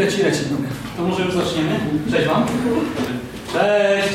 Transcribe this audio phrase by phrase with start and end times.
[0.00, 0.40] Leci, leci.
[0.96, 1.80] To może już zaczniemy?
[2.10, 2.42] Cześć Wam.
[3.52, 4.14] Cześć.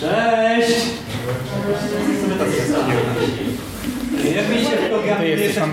[0.00, 0.86] Cześć.
[4.36, 5.24] Jak widzicie w programie...
[5.24, 5.66] Ty jesteś to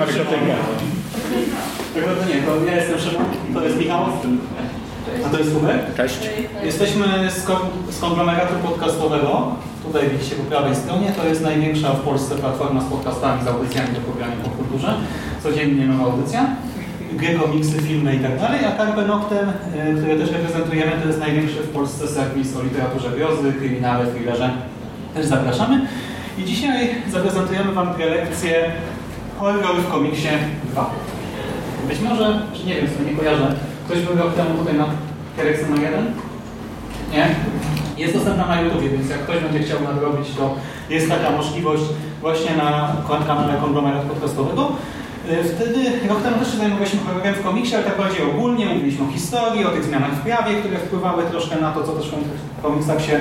[2.28, 4.06] nie, to ja jestem Szymon, to jest Michał,
[5.26, 5.98] a to jest Hubert.
[5.98, 6.18] Cześć.
[6.64, 7.58] Jesteśmy z, kon
[7.90, 9.56] z konglomeratu podcastowego.
[9.84, 11.12] Tutaj widzicie po prawej stronie.
[11.18, 14.94] To jest największa w Polsce platforma z podcastami, z audycjami do programu po kulturze.
[15.44, 16.56] Codziennie nowa audycja.
[17.14, 18.66] Gry, komiksy, filmy i tak dalej.
[18.66, 23.10] A Carpe Noctem, y, które też reprezentujemy, to jest największy w Polsce serwis o literaturze
[23.10, 24.50] grozy, kryminale, thrillerze.
[25.14, 25.88] Też zapraszamy.
[26.38, 28.72] I dzisiaj zaprezentujemy Wam prelekcję
[29.40, 30.28] Horror w komiksie
[30.72, 30.90] 2.
[31.88, 34.86] Być może, czy nie wiem, sobie nie kojarzę, ktoś był rok temu tutaj na
[35.38, 36.12] Kereksen 1?
[37.12, 37.28] Nie?
[37.98, 40.56] Jest dostępna na YouTube, więc jak ktoś będzie chciał nadrobić, to
[40.90, 41.84] jest taka możliwość
[42.22, 42.96] właśnie na
[43.28, 44.72] kanale konglomerat podcastowego.
[45.32, 47.00] Y, Wtedy, rok temu też się zajmowaliśmy
[47.34, 48.66] w komiksie, ale tak bardziej ogólnie.
[48.66, 52.12] Mówiliśmy o historii, o tych zmianach w prawie, które wpływały troszkę na to, co też
[52.60, 53.20] w komiksach się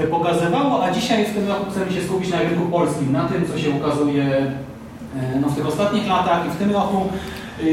[0.00, 3.44] y, pokazywało, a dzisiaj w tym roku chcemy się skupić na rynku polskim, na tym,
[3.52, 7.08] co się ukazuje y, no, w tych ostatnich latach i w tym roku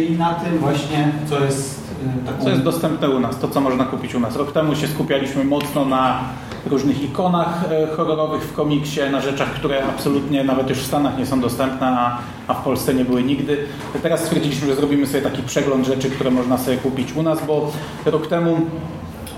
[0.09, 1.82] i na tym właśnie, co jest
[2.25, 2.43] taką...
[2.43, 4.35] Co jest dostępne u nas, to co można kupić u nas.
[4.35, 6.19] Rok temu się skupialiśmy mocno na
[6.65, 11.25] różnych ikonach e, horrorowych w komiksie, na rzeczach, które absolutnie nawet już w Stanach nie
[11.25, 13.57] są dostępne, a, a w Polsce nie były nigdy.
[14.03, 17.71] Teraz stwierdziliśmy, że zrobimy sobie taki przegląd rzeczy, które można sobie kupić u nas, bo
[18.05, 18.57] rok temu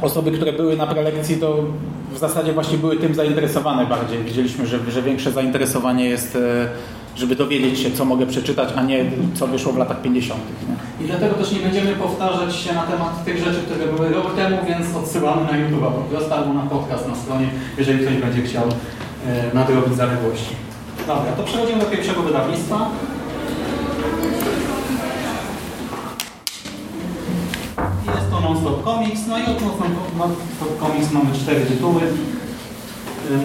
[0.02, 1.58] osoby, które były na prelekcji, to
[2.14, 4.24] w zasadzie właśnie były tym zainteresowane bardziej.
[4.24, 6.68] Widzieliśmy, że, że większe zainteresowanie jest, e,
[7.16, 10.42] żeby dowiedzieć się, co mogę przeczytać, a nie co wyszło w latach 50.
[10.70, 11.06] Nie?
[11.06, 14.58] I dlatego też nie będziemy powtarzać się na temat tych rzeczy, które były rok temu,
[14.68, 18.64] więc odsyłamy na YouTube po prostu albo na podcast na stronie, jeżeli ktoś będzie chciał
[18.64, 20.56] e, nadrobić zaległości.
[21.08, 22.90] Dobra, to przechodzimy do pierwszego wydawnictwa.
[28.16, 29.62] Jest to Non-Stop Comics, no i od
[30.18, 32.02] Non-Stop Comics mamy cztery tytuły.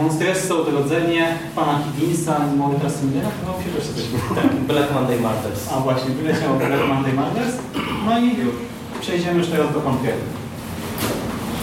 [0.03, 2.69] Monstresso, Odrodzenie, Pana Higginsa i chyba
[3.59, 4.05] mi się też coś
[4.35, 5.69] Tak, Black Monday Martyrs.
[5.77, 7.55] a właśnie, wyleciało Black Monday Murders.
[8.07, 8.37] No i
[9.01, 10.19] przejdziemy już teraz do konkretu.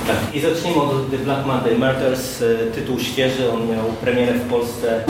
[0.07, 2.41] Tak, i zacznijmy od The Black Monday Murders.
[2.41, 5.03] E, Tytuł świeży, on miał premierę w Polsce e,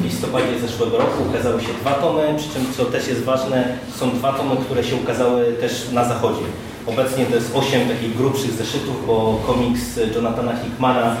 [0.00, 1.22] w listopadzie zeszłego roku.
[1.30, 4.96] Ukazały się dwa tomy, przy czym co też jest ważne, są dwa tomy, które się
[4.96, 6.44] ukazały też na zachodzie.
[6.86, 9.82] Obecnie to jest osiem takich grubszych zeszytów, bo komiks
[10.16, 11.16] Jonathana Hickmana,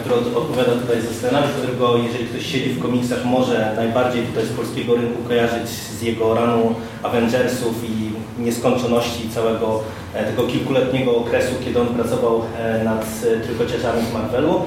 [0.00, 4.44] który od- odpowiada tutaj za scenariusz, którego jeżeli ktoś siedzi w komiksach może najbardziej tutaj
[4.46, 9.80] z polskiego rynku kojarzyć z jego ranu Avengersów i nieskończoności całego
[10.14, 13.06] e, tego kilkuletniego okresu, kiedy on pracował e, nad
[13.36, 14.62] e, trójkociarzami z Marvelu.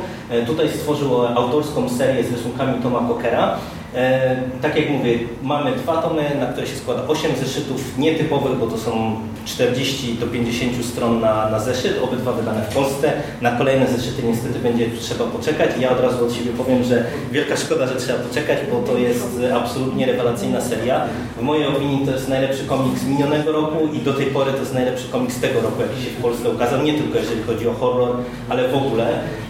[0.47, 3.57] Tutaj stworzył autorską serię z rysunkami Toma Cockera.
[3.95, 8.67] E, Tak jak mówię, mamy dwa tomy, na które się składa 8 zeszytów nietypowych, bo
[8.67, 13.13] to są 40 do 50 stron na, na zeszyt, obydwa wydane w Polsce.
[13.41, 15.69] Na kolejne zeszyty niestety będzie trzeba poczekać.
[15.79, 19.25] Ja od razu od siebie powiem, że wielka szkoda, że trzeba poczekać, bo to jest
[19.55, 21.01] absolutnie rewelacyjna seria.
[21.37, 24.73] W mojej opinii to jest najlepszy komiks minionego roku i do tej pory to jest
[24.73, 28.15] najlepszy komiks tego roku, jaki się w Polsce ukazał, nie tylko jeżeli chodzi o horror,
[28.49, 29.07] ale w ogóle.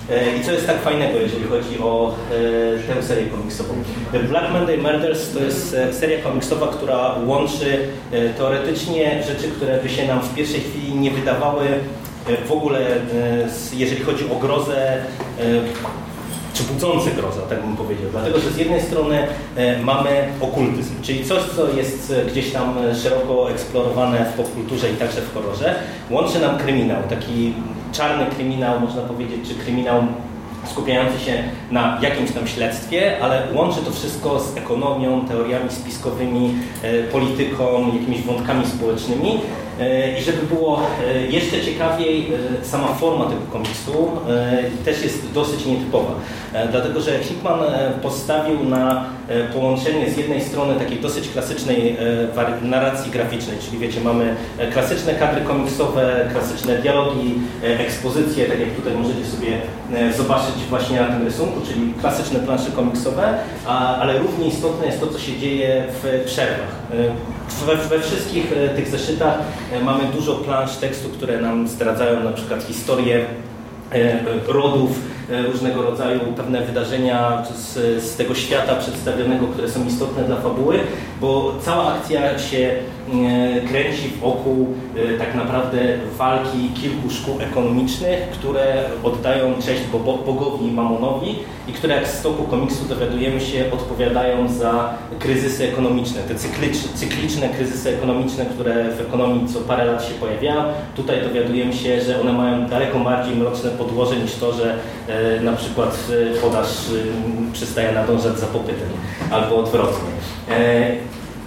[0.09, 2.15] E, I co jest tak fajnego, jeżeli chodzi o
[2.89, 3.73] e, tę serię komiksową?
[4.29, 7.87] Black Monday Murders to jest e, seria komiksowa, która łączy
[8.37, 11.65] teoretycznie rzeczy, które by się nam w pierwszej chwili nie wydawały
[12.47, 12.79] w ogóle,
[13.73, 14.97] jeżeli chodzi o grozę,
[16.53, 18.07] czy budzące grozę, tak bym powiedział.
[18.11, 19.27] Dlatego, że z jednej strony
[19.83, 20.09] mamy
[20.41, 25.75] okultyzm, czyli coś, co jest gdzieś tam szeroko eksplorowane w popkulturze i także w horrorze.
[26.09, 27.53] Łączy nam kryminał, taki
[27.97, 30.03] czarny kryminał, można powiedzieć, czy kryminał
[30.65, 36.53] skupiający się na jakimś tam śledztwie, ale łączy to wszystko z ekonomią, teoriami spiskowymi,
[36.83, 39.39] e, polityką, jakimiś wątkami społecznymi.
[39.79, 42.27] E, I żeby było e, jeszcze ciekawiej,
[42.61, 44.11] e, sama forma tego komiksu
[44.85, 46.11] też jest dosyć nietypowa.
[46.71, 47.59] Dlatego, że Hickman
[48.01, 49.05] postawił na
[49.53, 51.97] połączenie z jednej strony takiej dosyć klasycznej
[52.61, 54.35] narracji graficznej, czyli wiecie, mamy
[54.73, 57.33] klasyczne kadry komiksowe, klasyczne dialogi,
[57.63, 59.61] ekspozycje, tak jak tutaj możecie sobie
[60.17, 63.37] zobaczyć właśnie na tym rysunku, czyli klasyczne plansze komiksowe,
[63.99, 66.75] ale równie istotne jest to, co się dzieje w przerwach.
[67.89, 69.39] We, wszystkich tych zeszytach
[69.83, 73.25] mamy dużo plansz tekstu, które nam zdradzają na przykład historię
[74.47, 74.99] rodów,
[75.29, 80.79] różnego rodzaju pewne wydarzenia z, z, tego świata przedstawionego, które są istotne dla fabuły,
[81.21, 82.75] bo cała akcja się
[83.67, 84.67] kręci wokół
[85.19, 85.77] tak naprawdę
[86.17, 89.81] walki kilku szkół ekonomicznych, które oddają cześć
[90.25, 91.35] bogowi Mamonowi
[91.67, 97.49] i które jak z stoku komiksu dowiadujemy się odpowiadają za kryzysy ekonomiczne, te cykliczne, cykliczne
[97.49, 100.63] kryzysy ekonomiczne, które w ekonomii co parę lat się pojawiają.
[100.95, 104.75] Tutaj dowiadujemy się, że one mają daleko bardziej mroczne podłoże niż to, że
[105.07, 106.07] e, na przykład
[106.41, 106.67] podaż
[107.53, 108.89] przestaje nadążać za popytem
[109.31, 110.09] albo odwrotnie.
[110.49, 110.91] E,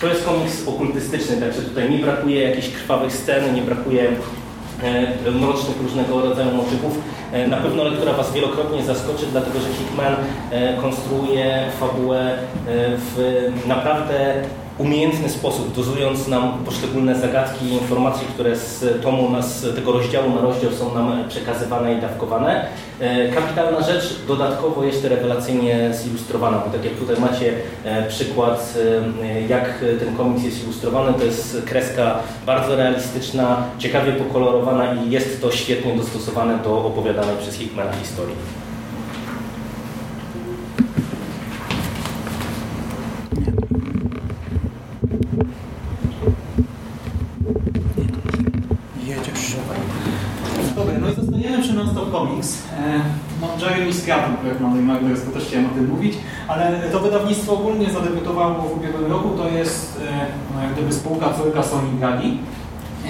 [0.00, 4.08] to jest komiks okultystyczny, także tutaj nie brakuje jakichś krwawych scen, nie brakuje
[5.26, 6.98] e, mrocznych różnego rodzaju motywów.
[7.48, 10.16] Na pewno lektura Was wielokrotnie zaskoczy, dlatego że Hickman
[10.80, 12.38] konstruuje fabułę
[12.96, 14.34] w naprawdę
[14.78, 20.40] umiejętny sposób, dozując nam poszczególne zagadki i informacje, które z tomu nas, tego rozdziału na
[20.40, 22.66] rozdział są nam przekazywane i dawkowane.
[23.00, 27.52] E, kapitalna rzecz, dodatkowo jeszcze rewelacyjnie zilustrowana, bo tak jak tutaj macie
[27.84, 28.74] e, przykład,
[29.22, 35.40] e, jak ten komiks jest ilustrowany, to jest kreska bardzo realistyczna, ciekawie pokolorowana i jest
[35.40, 38.36] to świetnie dostosowane do opowiadanej przez Hickmana historii.
[52.18, 52.62] Comics.
[52.72, 53.00] E,
[53.40, 54.36] no, Jeremy Scatton,
[55.24, 56.14] to też chciałem o tym mówić,
[56.48, 61.32] ale to wydawnictwo ogólnie zadebiutowało w ubiegłym roku, to jest e, no, jak gdyby spółka
[61.32, 62.38] córka Sony Gali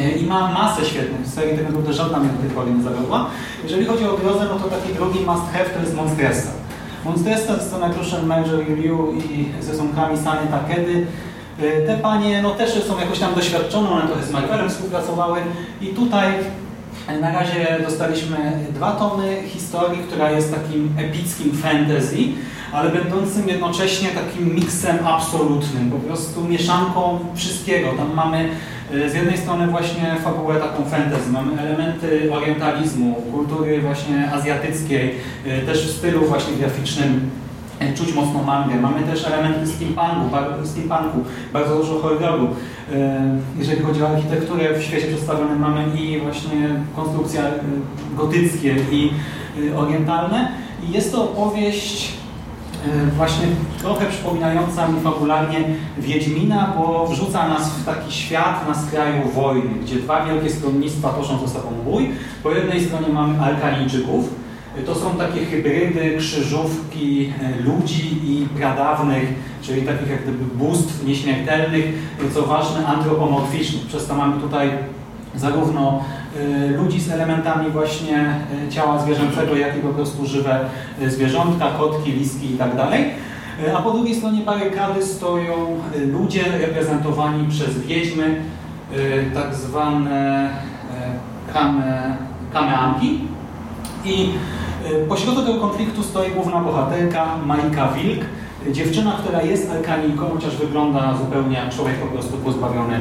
[0.01, 3.27] e, i ma masę świetnych serii, tak naprawdę żadna mnie do tej pory nie zawiodła.
[3.63, 6.51] Jeżeli chodzi o grozę, no to taki drugi must have to jest Monstressa.
[7.05, 11.07] Monstressa ze scenariuszem Marjorie Liu i z rysunkami Sany Takedy.
[11.87, 15.39] Te panie no, też są jakoś tam doświadczone, one trochę z Marvelem współpracowały
[15.81, 16.33] i tutaj
[17.21, 18.37] na razie dostaliśmy
[18.75, 22.17] dwa tomy historii, która jest takim epickim fantasy,
[22.73, 27.93] ale będącym jednocześnie takim miksem absolutnym, po prostu mieszanką wszystkiego.
[27.93, 28.49] Tam mamy
[28.95, 35.15] e, z jednej strony właśnie fabułę taką fantasy, mamy elementy orientalizmu, kultury właśnie azjatyckiej,
[35.47, 37.31] e, też w stylu właśnie graficznym
[37.97, 38.81] czuć mocno mangę.
[38.81, 41.19] Mamy też elementy steampunku, steampunku
[41.53, 42.49] bardzo dużo horroru.
[42.93, 47.53] E, jeżeli chodzi o architekturę w świecie przedstawionym mamy i właśnie konstrukcje e,
[48.17, 49.11] gotyckie i
[49.77, 50.53] orientalne.
[50.89, 52.19] I jest to opowieść
[53.17, 53.47] właśnie
[53.81, 55.59] trochę przypominająca mi fabularnie
[55.99, 61.47] Wiedźmina, bo wrzuca nas w taki świat na skraju wojny, gdzie dwa wielkie stronnictwa toczą
[61.47, 62.11] ze sobą bój.
[62.43, 64.29] Po jednej stronie mamy Alkalijczyków,
[64.87, 71.85] to są takie hybrydy, krzyżówki e, ludzi i pradawnych, czyli takich jak gdyby bóstw nieśmiertelnych,
[72.35, 73.87] co ważne antropomorficznych.
[73.87, 74.71] Przez to mamy tutaj
[75.35, 76.05] zarówno
[76.37, 78.19] e, ludzi z elementami właśnie
[78.67, 80.61] e, ciała zwierzęcego, jak i po prostu żywe
[81.07, 83.05] zwierzątka, kotki, liski i tak dalej.
[83.77, 88.43] A po drugiej stronie barykady stoją ludzie reprezentowani przez wiedźmy,
[89.35, 90.51] tak zwane
[91.53, 92.17] kame,
[92.53, 93.21] kameanki.
[94.05, 94.31] I
[95.09, 98.25] Pośrodku tego konfliktu stoi główna bohaterka Majka Wilk,
[98.73, 103.01] dziewczyna, która jest alkaniką, chociaż wygląda zupełnie jak człowiek po prostu pozbawiony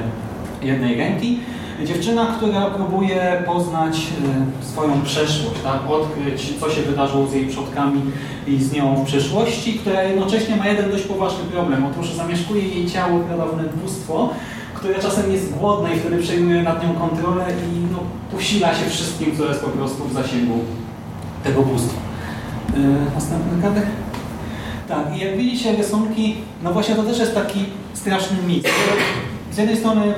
[0.61, 1.39] jednej ręki.
[1.85, 5.91] Dziewczyna, która próbuje poznać e, swoją przeszłość, tak?
[5.91, 8.01] odkryć, co się wydarzyło z jej przodkami
[8.47, 11.85] i z nią w przeszłości, która jednocześnie ma jeden dość poważny problem.
[11.85, 14.29] Otóż zamieszkuje jej ciało pradawne bóstwo,
[14.73, 17.99] które czasem jest głodne i wtedy przejmuje nad nią kontrolę i no,
[18.31, 20.59] posila się wszystkim, co jest po prostu w zasięgu
[21.47, 21.99] tego bóstwa.
[22.75, 23.81] Yy, następny kadr.
[24.87, 28.71] Tak, i jak widzicie rysunki, no właśnie to też jest taki straszny miks.
[29.51, 30.13] Z jednej strony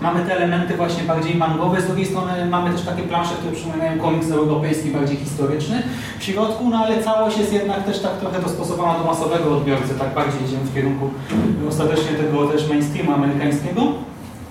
[0.00, 3.98] mamy te elementy właśnie bardziej mangowe, z drugiej strony mamy też takie plansze, które przypominają
[3.98, 5.82] komiks europejski, bardziej historyczny
[6.18, 10.14] w środku, no ale całość jest jednak też tak trochę dostosowana do masowego odbiorcy, tak
[10.14, 11.10] bardziej idziemy w kierunku
[11.68, 13.82] ostatecznie tego też mainstreamu amerykańskiego.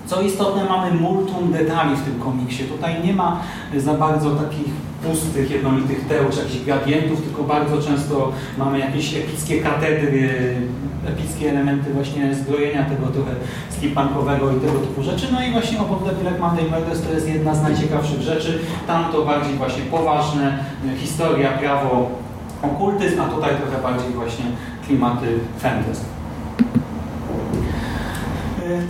[0.08, 2.64] Co istotne, mamy multum detali w tym komiksie.
[2.64, 3.40] Tutaj nie ma
[3.76, 4.66] za bardzo takich
[5.02, 10.56] pustych, jednolitych teł czy jakichś gradientów, tylko bardzo często mamy jakieś epickie katedry,
[11.06, 13.30] epickie elementy właśnie zbrojenia tego trochę
[13.70, 15.26] steampunkowego i tego typu rzeczy.
[15.32, 18.58] No i właśnie obok The Black Monday Murders to jest jedna z najciekawszych rzeczy.
[18.86, 20.58] Tam to bardziej właśnie poważne,
[20.96, 22.10] historia, prawo,
[22.62, 24.44] okultyzm, a tutaj trochę bardziej właśnie
[24.86, 25.26] klimaty
[25.58, 26.04] fantasy.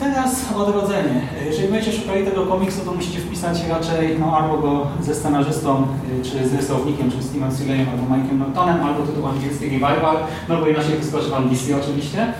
[0.00, 1.28] Teraz odrodzenie.
[1.46, 5.86] Jeżeli będziecie szukali tego komiksu, to musicie wpisać raczej no, albo go ze scenarzystą,
[6.20, 10.16] e, czy z rysownikiem, czy z Steven Sealayem, albo Mike'em Nortonem, albo tytuł angielski Revival,
[10.48, 12.32] no bo inaczej wyskoczy Wam DC oczywiście,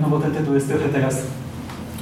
[0.00, 1.22] no bo ten tytuł jest trochę teraz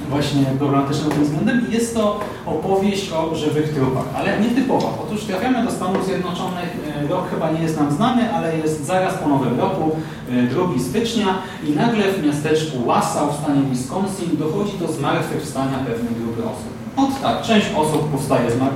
[0.08, 1.66] właśnie problematyczne tym względem.
[1.68, 4.88] I jest to opowieść o żywych trupach, ale nietypowa.
[5.02, 9.14] Otóż trafiamy do Stanów Zjednoczonych, e, rok chyba nie jest nam znany, ale jest zaraz
[9.14, 9.96] po nowym roku,
[10.30, 11.26] e, 2 stycznia.
[11.66, 16.72] I nagle w miasteczku Wausau w stanie Wisconsin dochodzi do zmartwychwstania pewnej grupy osób.
[16.96, 18.70] Od tak, część osób powstaje z, mar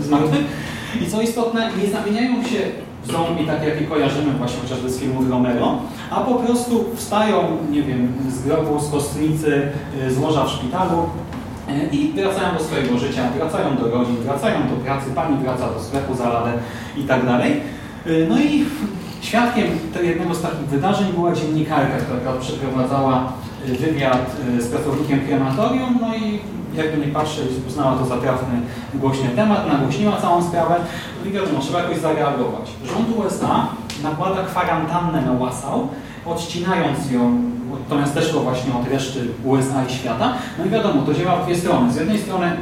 [0.00, 0.44] z martwych
[1.02, 5.30] i co istotne, nie zamieniają się zombie, tak jak je kojarzymy właśnie chociażby z filmów
[5.30, 5.78] Romero,
[6.10, 9.68] a po prostu wstają, nie wiem, z grobu, z kostnicy,
[10.06, 10.98] y, z łoża w szpitalu
[11.68, 15.80] y, i wracają do swojego życia, wracają do rodzin, wracają do pracy, pani wraca do
[15.80, 16.52] sklepu za ladę
[16.96, 17.60] i tak dalej.
[18.06, 18.64] Y, No i
[19.20, 19.66] świadkiem
[20.02, 23.32] jednego z takich wydarzeń była dziennikarka, która przeprowadzała
[23.66, 26.40] wywiad y, z pracownikiem krematorium, no i
[26.74, 28.60] jakby nie patrzeć, uznała to za trafny,
[28.94, 30.74] głośny temat, nagłośniła całą sprawę
[31.26, 32.70] i wiadomo, trzeba jakoś zareagować.
[32.84, 33.66] Rząd USA
[34.02, 35.88] nakłada kwarantannę na Wasau,
[36.26, 37.42] odcinając ją,
[37.88, 40.32] to właśnie od reszty USA i świata.
[40.58, 41.92] No i wiadomo, to działa w dwie strony.
[41.92, 42.56] Z jednej strony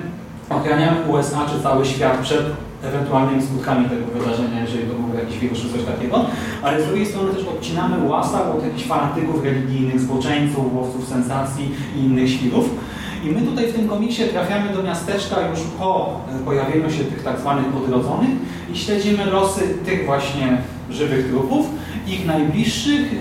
[0.51, 2.47] ochraniamy USA czy cały świat przed
[2.89, 6.25] ewentualnymi skutkami tego wydarzenia, jeżeli to był jakiś wirus czy coś takiego,
[6.63, 11.99] ale z drugiej strony też odcinamy Wasau od jakichś fanatyków religijnych, zboczeńców, łowców sensacji i
[11.99, 12.71] innych świrów.
[13.25, 17.23] I my tutaj w tym komiksie trafiamy do miasteczka już po e, pojawieniu się tych
[17.23, 18.31] tak zwanych odrodzonych
[18.73, 20.59] i śledzimy losy tych właśnie
[20.91, 21.67] żywych trupów,
[22.07, 23.15] ich najbliższych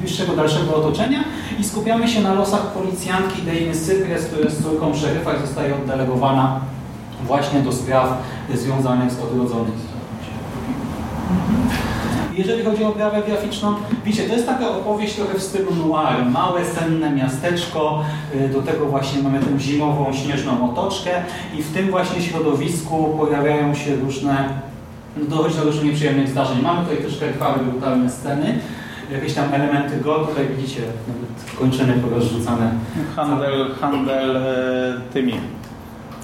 [0.00, 1.24] bliższego dalszego otoczenia
[1.60, 6.60] i skupiamy się na losach policjantki Dejny Cypres, która jest córką szeryfa i zostaje oddelegowana
[7.26, 8.18] właśnie do spraw
[8.54, 9.88] związanych z odrodzonych.
[12.38, 16.24] Jeżeli chodzi o oprawę graficzną, wiecie, to jest taka opowieść trochę w stylu noir.
[16.30, 21.10] Małe, senne miasteczko, y, do tego właśnie mamy tę zimową, śnieżną otoczkę
[21.58, 24.48] i w tym właśnie środowisku pojawiają się różne,
[25.16, 26.62] no dochodzi do różnych nieprzyjemnych zdarzeń.
[26.62, 28.58] Mamy tutaj troszkę krwawe, brutalne sceny,
[29.12, 32.70] jakieś tam elementy go, tutaj widzicie nawet kończyny porozrzucane.
[33.16, 35.32] Handel, handel e, tymi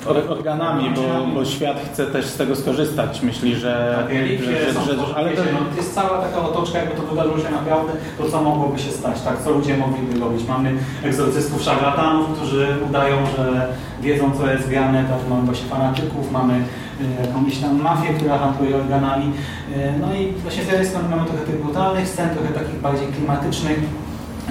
[0.06, 3.22] organami, bo, bo świat chce też z tego skorzystać.
[3.22, 3.94] Myśli, że...
[4.02, 7.02] Tak, relikwie że, że, że ale to, no, to jest cała taka otoczka, jakby to
[7.02, 9.42] wydarzyło się naprawdę, to co mogłoby się stać, tak?
[9.42, 10.48] Co ludzie mogliby robić.
[10.48, 10.72] Mamy
[11.04, 13.68] egzorcystów szarlatanów, którzy udają, że
[14.00, 15.30] wiedzą co jest grane, tak?
[15.30, 19.32] mamy właśnie fanatyków, mamy y, jakąś tam mafię, która handluje organami.
[19.76, 23.08] Y, no i właśnie z jednej strony mamy trochę tych brutalnych scen, trochę takich bardziej
[23.08, 23.78] klimatycznych,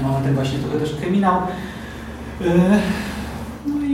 [0.03, 1.35] mamy ten właśnie trochę też kryminał.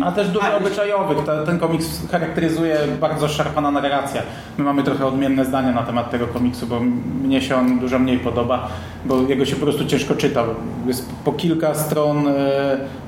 [0.03, 1.25] A też dużo obyczajowych.
[1.25, 4.21] Ta- Ten komiks charakteryzuje bardzo szarpana narracja.
[4.57, 6.79] My mamy trochę odmienne zdania na temat tego komiksu, bo
[7.23, 8.67] mnie się on dużo mniej podoba,
[9.05, 10.43] bo jego się po prostu ciężko czyta.
[10.87, 12.31] Jest po kilka stron e,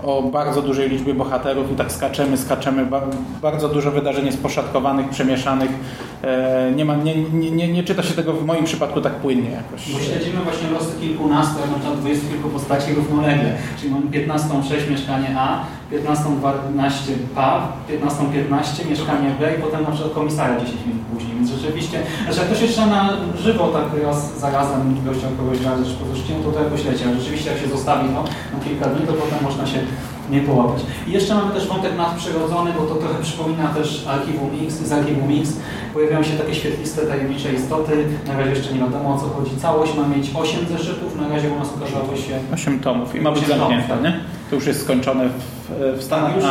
[0.03, 2.85] o bardzo dużej liczbie bohaterów i tak skaczemy, skaczemy.
[2.85, 3.01] Ba-
[3.41, 5.69] Bardzo dużo wydarzeń jest poszatkowanych, przemieszanych.
[6.23, 9.49] E, Nie, ma, nie, nie, nie, nie czyta się tego w moim przypadku tak płynnie
[9.51, 9.91] jakoś.
[9.93, 13.55] Bo śledzimy właśnie losy kilkunastu, na przykład 20 kilku postaci równolegle.
[13.79, 15.59] Czyli mamy 15.6 mieszkanie A,
[15.91, 21.35] 15.12 PAW, 15.15 mieszkanie B i potem na przykład komisaria 10 minut później.
[21.35, 25.95] Więc rzeczywiście, że jak ktoś jeszcze na żywo tak raz zarazem gościom kogoś razy, że
[25.95, 27.03] podrzuciłem, to to jakoś leci.
[27.03, 28.23] Ale rzeczywiście jak się zostawi to
[28.57, 29.79] na kilka dni, to potem można się
[30.31, 30.83] nie połapać.
[31.07, 35.41] I jeszcze mamy też wątek nadprzyrodzony, bo to trochę przypomina też Archiwum X, z Archiwum
[35.41, 35.53] X.
[35.93, 38.05] Pojawiają się takie świetliste, tajemnicze istoty.
[38.27, 39.57] Na razie jeszcze nie wiadomo o co chodzi.
[39.57, 43.31] Całość ma mieć 8 zeszytów, na razie u nas ukazało się 8 tomów i ma
[43.31, 44.03] być zamknięte, tak.
[44.03, 44.19] nie?
[44.49, 46.45] To już jest skończone w, w Stanach, już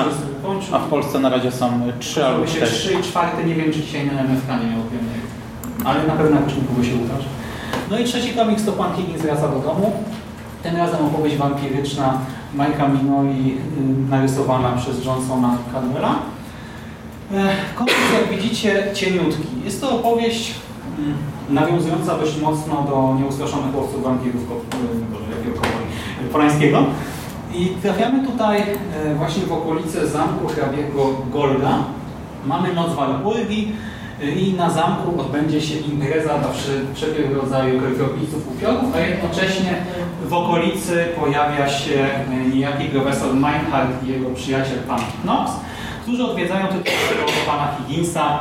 [0.73, 2.71] a, a w Polsce na razie są 3 albo się 4.
[2.71, 4.81] 3 i 4, nie wiem czy dzisiaj na MFK nie miał.
[5.85, 7.29] Ale na pewno jakoś niedługo się ukaże.
[7.91, 9.93] No i trzeci komiks to Pan Higgins wraca do domu.
[10.63, 12.19] Tym razem opowieść wampiryczna
[12.55, 13.59] Majka Minoli
[14.07, 16.15] y, narysowana przez Johnsona Cadwella.
[17.33, 19.49] E, Komiks, jak widzicie, cieniutki.
[19.65, 20.55] Jest to opowieść
[20.99, 21.15] mm,
[21.51, 24.43] nawiązująca dość mocno do nieustraszonych łowców wampirów?
[26.33, 26.85] Polańskiego.
[27.55, 31.79] I trafiamy tutaj e, właśnie w okolice zamku hrabiego Golda.
[32.47, 33.73] Mamy noc Walpurgi
[34.23, 36.49] e, i na zamku odbędzie się impreza dla
[36.95, 39.75] wszelkiego rodzaju krwiopijców, upiorów, a jednocześnie
[40.31, 45.53] w okolicy pojawia się e, niejaki profesor Meinhardt i jego przyjaciel pan Knox,
[46.03, 48.39] którzy odwiedzają tytułowego pana Higginsa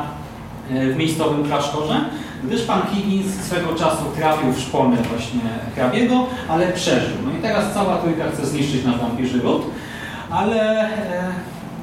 [0.72, 2.02] e, w miejscowym klasztorze,
[2.44, 5.42] gdyż pan Higgins swego czasu trafił w szpony właśnie
[5.76, 7.18] hrabiego, ale przeżył.
[7.26, 9.66] No i teraz cała trójka chce zniszczyć nasz wampirzy ród,
[10.32, 11.32] ale e,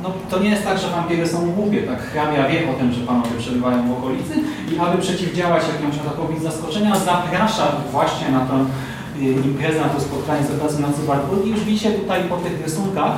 [0.03, 1.83] no, to nie jest tak, że wampiry są głupie.
[1.83, 4.35] Tak, hrabia wie o tym, że panowie przebywają w okolicy
[4.75, 8.65] i aby przeciwdziałać jakiemuś atakowi zaskoczenia, zaprasza właśnie na tę
[9.21, 11.51] imprezę, na to spotkanie z okazji Nocy Walpurgi.
[11.51, 13.13] Już widzicie tutaj po tych rysunkach,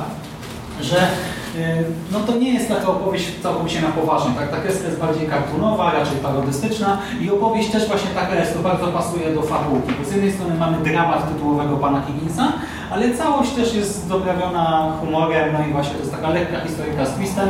[0.81, 4.31] że y, no to nie jest taka opowieść całkowicie na poważnie.
[4.31, 4.51] Tak?
[4.51, 8.87] Ta kreska jest bardziej kartunowa, raczej parodystyczna i opowieść też właśnie taka jest, to bardzo
[8.87, 9.93] pasuje do fabułki.
[9.99, 12.53] Bo z jednej strony mamy dramat tytułowego pana Higginsa,
[12.91, 17.13] ale całość też jest doprawiona humorem, no i właśnie to jest taka lekka historyka z
[17.13, 17.49] twistem.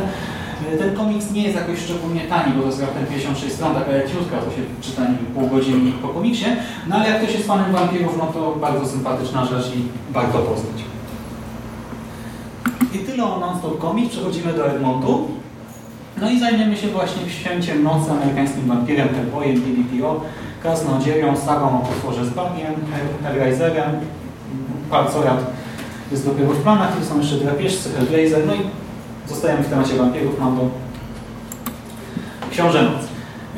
[0.78, 4.36] Ten komiks nie jest jakoś szczególnie tani, bo to jest raptem 56 stron, taka leciutka,
[4.36, 6.46] to się czyta nie pół godziny po komiksie,
[6.88, 10.84] no ale jak ktoś jest fanem wampirów, no to bardzo sympatyczna rzecz i warto poznać.
[12.94, 15.28] I tyle o Non-Stop Comics, przechodzimy do Egmontu.
[16.20, 20.20] No i zajmiemy się właśnie Święciem Nocy, amerykańskim wampirem, Hellboyem, BBPO,
[20.62, 22.74] Kaznodzieją, Sagą o potworze z bagiem,
[23.22, 23.90] Hellraiserem,
[24.90, 25.46] Parcorat
[26.10, 28.60] jest dopiero w planach, tu są jeszcze drapieżcy, Hellblazer, no i
[29.30, 30.68] zostajemy w temacie wampirów, mam do
[32.50, 32.90] Książę.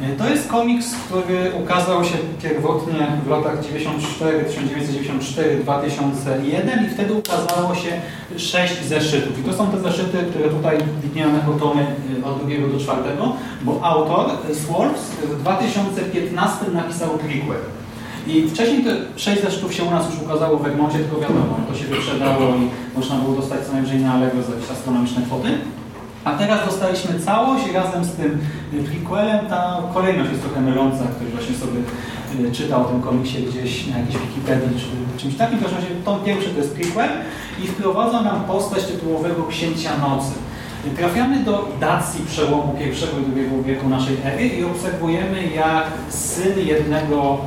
[0.03, 7.15] E, To jest komiks, który ukazał się pierwotnie w latach 94, 1994, 2001 i wtedy
[7.15, 7.91] ukazało się
[8.37, 9.39] sześć zeszytów.
[9.39, 11.87] I to są te zeszyty, które tutaj widnieją jako tomy
[12.23, 17.61] e, od drugiego do czwartego, bo autor e, Swartz w 2015 napisał prequel.
[18.27, 21.79] I wcześniej te sześć zeszytów się u nas już ukazało w Egmoncie, tylko wiadomo, to
[21.79, 25.49] się wyprzedało i można było dostać co najwyżej na Allegro za jakieś astronomiczne kwoty.
[26.25, 28.39] A teraz dostaliśmy całość razem z tym
[28.87, 29.47] prequelem.
[29.47, 31.05] Ta kolejność jest trochę myląca.
[31.17, 31.81] Ktoś właśnie sobie
[32.49, 35.59] y, czytał o tym komiksie gdzieś na jakiejś Wikipedii czy czymś takim.
[35.59, 37.11] W każdym razie tom pierwszy to jest prequel
[37.65, 40.33] i wprowadza nam postać tytułowego Księcia Nocy.
[40.97, 47.39] Trafiamy do Dacji przełomu I i II wieku naszej ery i obserwujemy jak syn jednego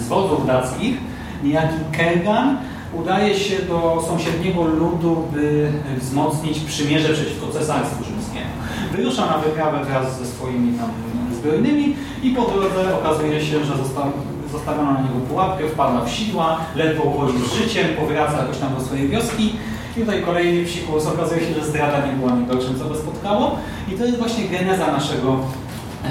[0.00, 0.96] z wodzów dackich,
[1.44, 2.56] niejaki Kergan,
[2.94, 8.50] udaje się do sąsiedniego ludu, by wzmocnić przymierze przeciwko cesarstwu rzymskiemu.
[8.92, 10.90] Wyrusza na wyprawę wraz ze swoimi tam
[11.32, 14.04] zbrojnymi i po drodze okazuje się, że został,
[14.52, 18.80] zostawiono na niego pułapkę, wpada w sidła, ledwo uchodzi z życiem, powraca jakoś tam do
[18.80, 19.56] swojej wioski.
[19.96, 23.58] I tutaj kolejny psikus, okazuje się, że zdrada nie była najgorszym, co go spotkało.
[23.92, 25.40] I to jest właśnie geneza naszego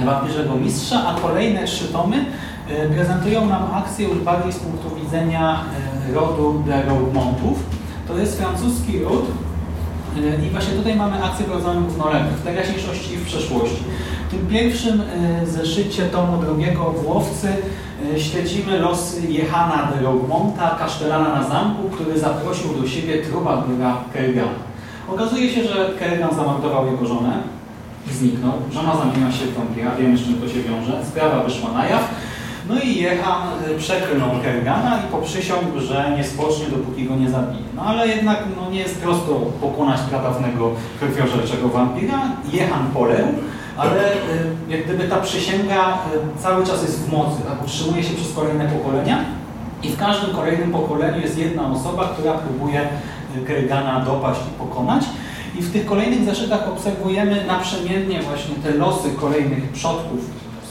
[0.05, 2.25] wampierzego mistrza, a kolejne trzy tomy e,
[2.95, 5.61] prezentują nam akcję już bardziej z punktu widzenia
[6.09, 7.59] e, rodu de Roadmontów.
[8.07, 9.25] To jest francuski ród
[10.17, 13.83] e, i właśnie tutaj mamy akcję prowadzoną równolegle, w teraźniejszości i w przeszłości.
[14.27, 15.01] W tym pierwszym
[15.45, 17.47] zeszycie tomu drugiego w Łowcy
[18.17, 24.65] śledzimy losy Jehana de Roadmonta, kasztelana na zamku, który zaprosił do siebie trubadura Kergana.
[25.13, 27.37] Okazuje się, że Kergan zamordował jego żonę,
[28.11, 28.53] zniknął.
[28.71, 31.05] Żona zamieniła się w wampira, wiemy z czym to się wiąże.
[31.05, 32.09] Sprawa wyszła na jaw.
[32.69, 37.63] No i Jehan y, przeklnął Kergana i poprzysiągł, że nie spocznie, dopóki go nie zabije.
[37.75, 42.19] No ale jednak no, nie jest prosto pokonać pradawnego krwiożerczego wampira.
[42.53, 43.27] Jehan poległ,
[43.77, 44.17] ale y,
[44.69, 45.93] jak gdyby ta przysięga
[46.37, 47.63] y, cały czas jest w mocy, tak?
[47.63, 49.25] utrzymuje się przez kolejne pokolenia
[49.83, 52.87] i w każdym kolejnym pokoleniu jest jedna osoba, która próbuje
[53.47, 55.03] Kergana dopaść i pokonać.
[55.59, 60.19] I w tych kolejnych zeszytach obserwujemy naprzemiennie właśnie te losy kolejnych przodków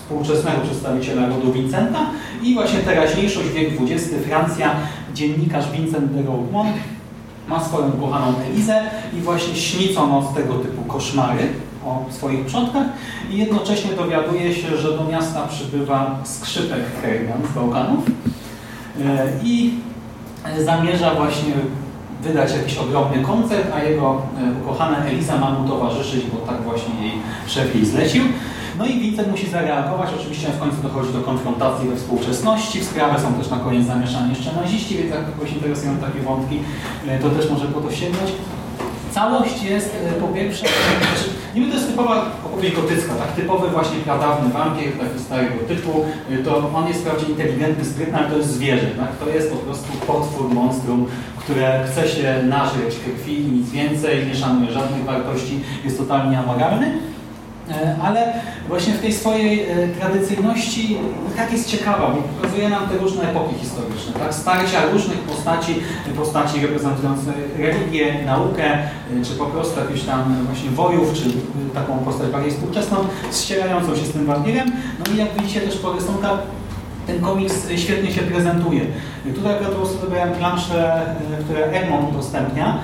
[0.05, 1.99] współczesnego przedstawiciela rodu Vincenta
[2.43, 4.71] i właśnie teraźniejszość, wiek XX, Francja,
[5.15, 6.77] dziennikarz Vincent de Roquemont
[7.49, 8.83] ma swoją kochaną Elizę
[9.19, 11.49] i właśnie śnicą noc tego typu koszmary
[11.87, 12.87] o swoich przodkach
[13.31, 19.75] i jednocześnie dowiaduje się, że do miasta przybywa skrzypek Kerrigan z Bałkanów e, i
[20.59, 21.53] zamierza właśnie
[22.23, 26.95] wydać jakiś ogromny koncert, a jego e, ukochana Eliza ma mu towarzyszyć, bo tak właśnie
[27.03, 27.13] jej
[27.47, 28.25] szef jej zlecił.
[28.79, 33.21] No i Vincent musi zareagować, oczywiście w końcu dochodzi do konfrontacji we współczesności, w sprawę
[33.21, 36.61] są też na koniec zamieszani jeszcze naziści, więc jak kogoś interesują takie wątki,
[37.09, 38.31] e, to też może po to sięgnąć.
[39.11, 43.99] Całość jest e, po pierwsze, znaczy, niby to jest typowa opowieść gotycka, tak typowy właśnie
[43.99, 46.05] pradawny wampir, taki starego typu,
[46.45, 49.17] to on jest wprawdzie inteligentny, sprytny, ale to jest zwierzę, tak?
[49.17, 51.07] to jest po prostu potwór, monstrum,
[51.39, 56.99] które chce się nażyć krwi nic więcej, nie szanuje żadnych wartości, jest totalnie amoralny.
[57.71, 58.33] E, ale
[58.69, 60.99] właśnie w tej swojej e, tradycyjności
[61.37, 64.35] tak jest ciekawa, bo pokazuje nam te różne epoki historyczne, tak?
[64.35, 65.75] starcia różnych postaci,
[66.17, 68.89] postaci reprezentujące religię, naukę, e,
[69.25, 71.23] czy po prostu jakieś tam właśnie wojów, czy
[71.75, 72.97] taką postać bardziej współczesną,
[73.33, 74.73] ścierającą się z tym wampirem.
[74.99, 76.39] No i jak widzicie też po rysunkach
[77.07, 78.81] ten komiks świetnie się prezentuje.
[79.35, 81.03] Tutaj akurat po prostu wybrałem plansze,
[81.45, 82.79] które Egmont udostępnia,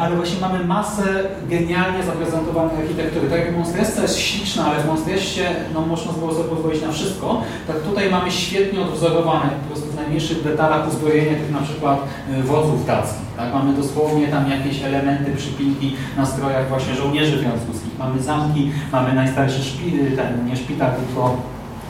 [0.00, 3.28] ale właśnie mamy masę genialnie zaprezentowanej architektury.
[3.28, 5.42] Tak jak Monstresca jest śliczna, ale w Monstressie
[5.74, 9.96] no, można było sobie pozwolić na wszystko, tak tutaj mamy świetnie odwzorowane po prostu w
[9.96, 11.98] najmniejszych detalach uzbrojenie tych na przykład
[12.44, 13.30] wodzów dackich.
[13.36, 13.54] Tak?
[13.54, 17.98] Mamy dosłownie tam jakieś elementy, przypinki na strojach właśnie żołnierzy francuskich.
[17.98, 21.36] Mamy zamki, mamy najstarszy szpital, ten nie szpital, tylko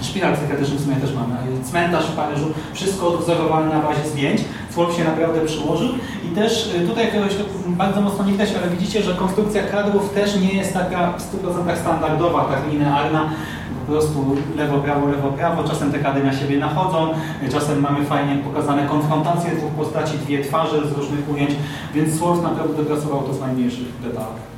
[0.02, 4.40] szpital psychiatryczny w sumie też mamy, cmentarz w Paryżu, wszystko odwzorowane na bazie zdjęć,
[4.76, 5.88] Wolf się naprawdę przyłożył.
[6.24, 7.32] I też y, tutaj jakiegoś
[7.66, 11.76] bardzo mocno nie widać, ale widzicie, że konstrukcja kadrów też nie jest taka w 100%
[11.76, 13.30] standardowa, tak linearna,
[13.86, 17.08] po prostu lewo, prawo, lewo, prawo, czasem te kadry na siebie nachodzą,
[17.52, 21.50] czasem mamy fajnie pokazane konfrontacje dwóch postaci, dwie twarze z różnych ujęć,
[21.94, 24.50] więc Wolf naprawdę dopracował to z najmniejszych detalów.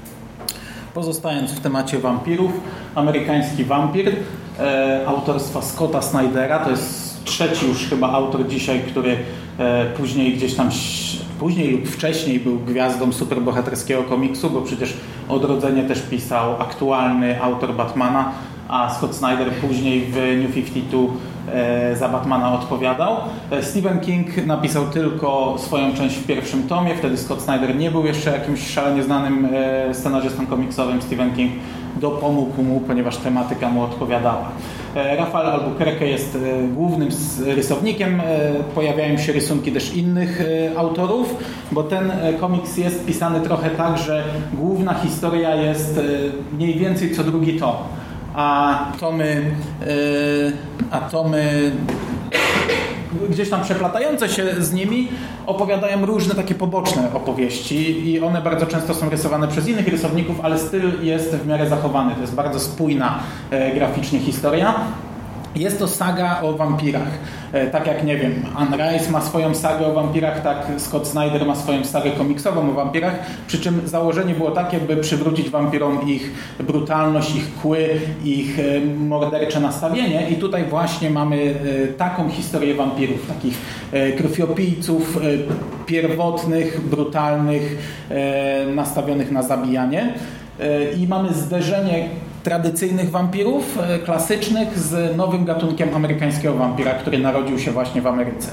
[0.95, 2.53] Pozostając w temacie wampirów,
[2.95, 4.13] amerykański wampir
[4.61, 9.17] e, autorstwa Scotta Snydera, to jest trzeci już chyba autor dzisiaj, który
[9.59, 10.71] e, później gdzieś tam,
[11.39, 14.95] później lub wcześniej był gwiazdą superbohaterskiego komiksu, bo przecież
[15.29, 18.33] Odrodzenie też pisał aktualny autor Batmana,
[18.69, 20.99] a Scott Snyder później w New 52
[21.53, 23.17] e, za Batmana odpowiadał.
[23.51, 28.07] E, Stephen King napisał tylko swoją część w pierwszym tomie, wtedy Scott Snyder nie był
[28.07, 29.49] jeszcze jakimś szalenie znanym
[29.93, 31.03] scenarzystą komiksowym.
[31.03, 31.53] Stephen King
[31.97, 34.49] dopomógł mu, ponieważ tematyka mu odpowiadała.
[34.95, 36.39] Rafael Albuquerque jest
[36.75, 37.09] głównym
[37.47, 38.23] rysownikiem.
[38.75, 40.43] Pojawiają się rysunki też innych
[40.77, 41.35] autorów,
[41.73, 46.01] bo ten komiks jest pisany trochę tak, że główna historia jest
[46.53, 47.75] mniej więcej co drugi tom
[48.35, 49.43] a tomy,
[50.91, 51.73] a tomy
[53.31, 55.09] gdzieś tam przeplatające się z nimi
[55.47, 60.59] opowiadają różne takie poboczne opowieści i one bardzo często są rysowane przez innych rysowników, ale
[60.59, 62.15] styl jest w miarę zachowany.
[62.15, 63.19] To jest bardzo spójna
[63.51, 64.75] e, graficznie historia.
[65.57, 67.19] Jest to saga o wampirach.
[67.53, 71.47] E, tak jak, nie wiem, Anne Rice ma swoją sagę o wampirach, tak Scott Snyder
[71.47, 73.15] ma swoją sagę komiksową o wampirach,
[73.47, 77.89] przy czym założenie było takie, by przywrócić wampirom ich brutalność, ich kły,
[78.25, 80.31] ich e, mordercze nastawienie.
[80.31, 83.83] I tutaj właśnie mamy e, taką historię wampirów, takich
[84.17, 85.19] krwiopijców
[85.87, 87.79] pierwotnych, brutalnych,
[88.75, 90.15] nastawionych na zabijanie.
[90.99, 92.09] I mamy zderzenie
[92.43, 98.51] tradycyjnych wampirów, e, klasycznych, z nowym gatunkiem amerykańskiego wampira, który narodził się właśnie w Ameryce.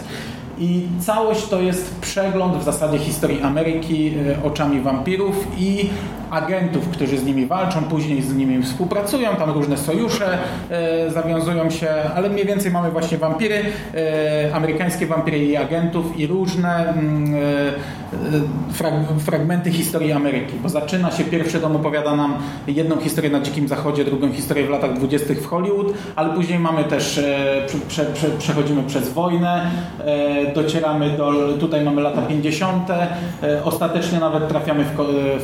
[0.59, 5.89] I całość to jest przegląd w zasadzie historii Ameryki e, oczami wampirów i
[6.31, 10.37] agentów, którzy z nimi walczą, później z nimi współpracują, tam różne sojusze
[10.69, 13.61] e, zawiązują się, ale mniej więcej mamy właśnie wampiry,
[13.95, 17.33] e, amerykańskie wampiry i agentów i różne mm,
[18.71, 22.33] frag fragmenty historii Ameryki, bo zaczyna się, pierwszy dom opowiada nam
[22.67, 26.83] jedną historię na Dzikim Zachodzie, drugą historię w latach dwudziestych w Hollywood, ale później mamy
[26.83, 27.21] też,
[27.87, 29.71] prze, prze, przechodzimy przez wojnę,
[30.55, 32.89] docieramy do, tutaj mamy lata 50.
[32.89, 34.97] E, ostatecznie nawet trafiamy w,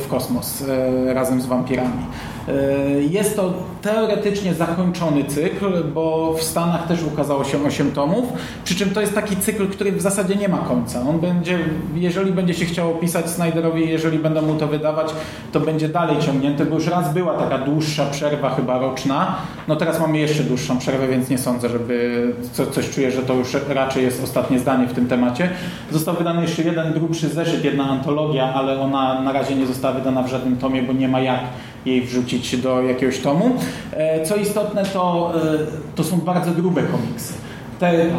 [0.04, 0.66] w kosmos e,
[1.14, 2.06] razem z wampirami.
[2.48, 8.24] E, jest to teoretycznie zakończony cykl, bo w Stanach też ukazało się 8 tomów,
[8.64, 11.00] przy czym to jest taki cykl, który w zasadzie nie ma końca.
[11.00, 11.58] On będzie,
[11.94, 15.10] jeżeli będzie się chciało pisać Snyderowi, jeżeli będą mu to wydawać,
[15.52, 19.36] to będzie dalej ciągnięty, bo już raz była taka dłuższa przerwa, chyba roczna.
[19.68, 23.34] No teraz mamy jeszcze dłuższą przerwę, więc nie sądzę, żeby co, coś czuję, że to
[23.34, 25.50] już raczej jest ostatnie zdanie w tym temacie.
[25.90, 30.22] Został wydany jeszcze jeden grubszy zeszyt, jedna antologia, ale ona na razie nie została wydana
[30.22, 31.40] w żadnym tomie, bo nie ma jak
[31.86, 33.56] jej wrzucić do jakiegoś tomu.
[33.92, 35.58] E, co istotne, to, e,
[35.94, 37.34] to są bardzo grube komiksy.
[37.80, 38.10] Te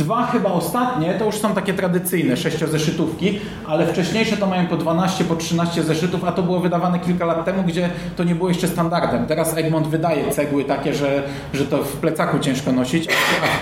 [0.00, 5.24] Dwa chyba ostatnie to już są takie tradycyjne sześciozeszytówki, ale wcześniejsze to mają po 12,
[5.24, 8.68] po 13 zeszytów, a to było wydawane kilka lat temu, gdzie to nie było jeszcze
[8.68, 9.26] standardem.
[9.26, 11.22] Teraz Egmont wydaje cegły takie, że,
[11.54, 13.08] że to w plecaku ciężko nosić,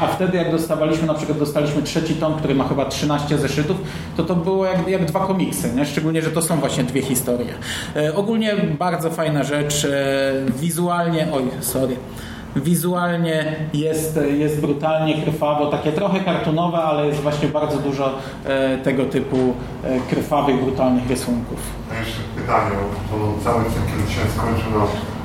[0.01, 3.77] a, a wtedy jak dostawaliśmy, na przykład dostaliśmy trzeci tom, który ma chyba 13 zeszytów,
[4.17, 5.87] to to było jak, jak dwa komiksy, nie?
[5.87, 7.55] szczególnie, że to są właśnie dwie historie.
[7.97, 11.97] E, ogólnie bardzo fajna rzecz, e, wizualnie, oj, sorry,
[12.57, 19.05] Wizualnie jest, jest brutalnie, krwawo, takie trochę kartonowe, ale jest właśnie bardzo dużo e, tego
[19.05, 19.37] typu
[19.85, 21.59] e, krwawych, brutalnych rysunków.
[21.93, 22.77] A jeszcze pytanie,
[23.11, 24.73] to cały cykl się skończył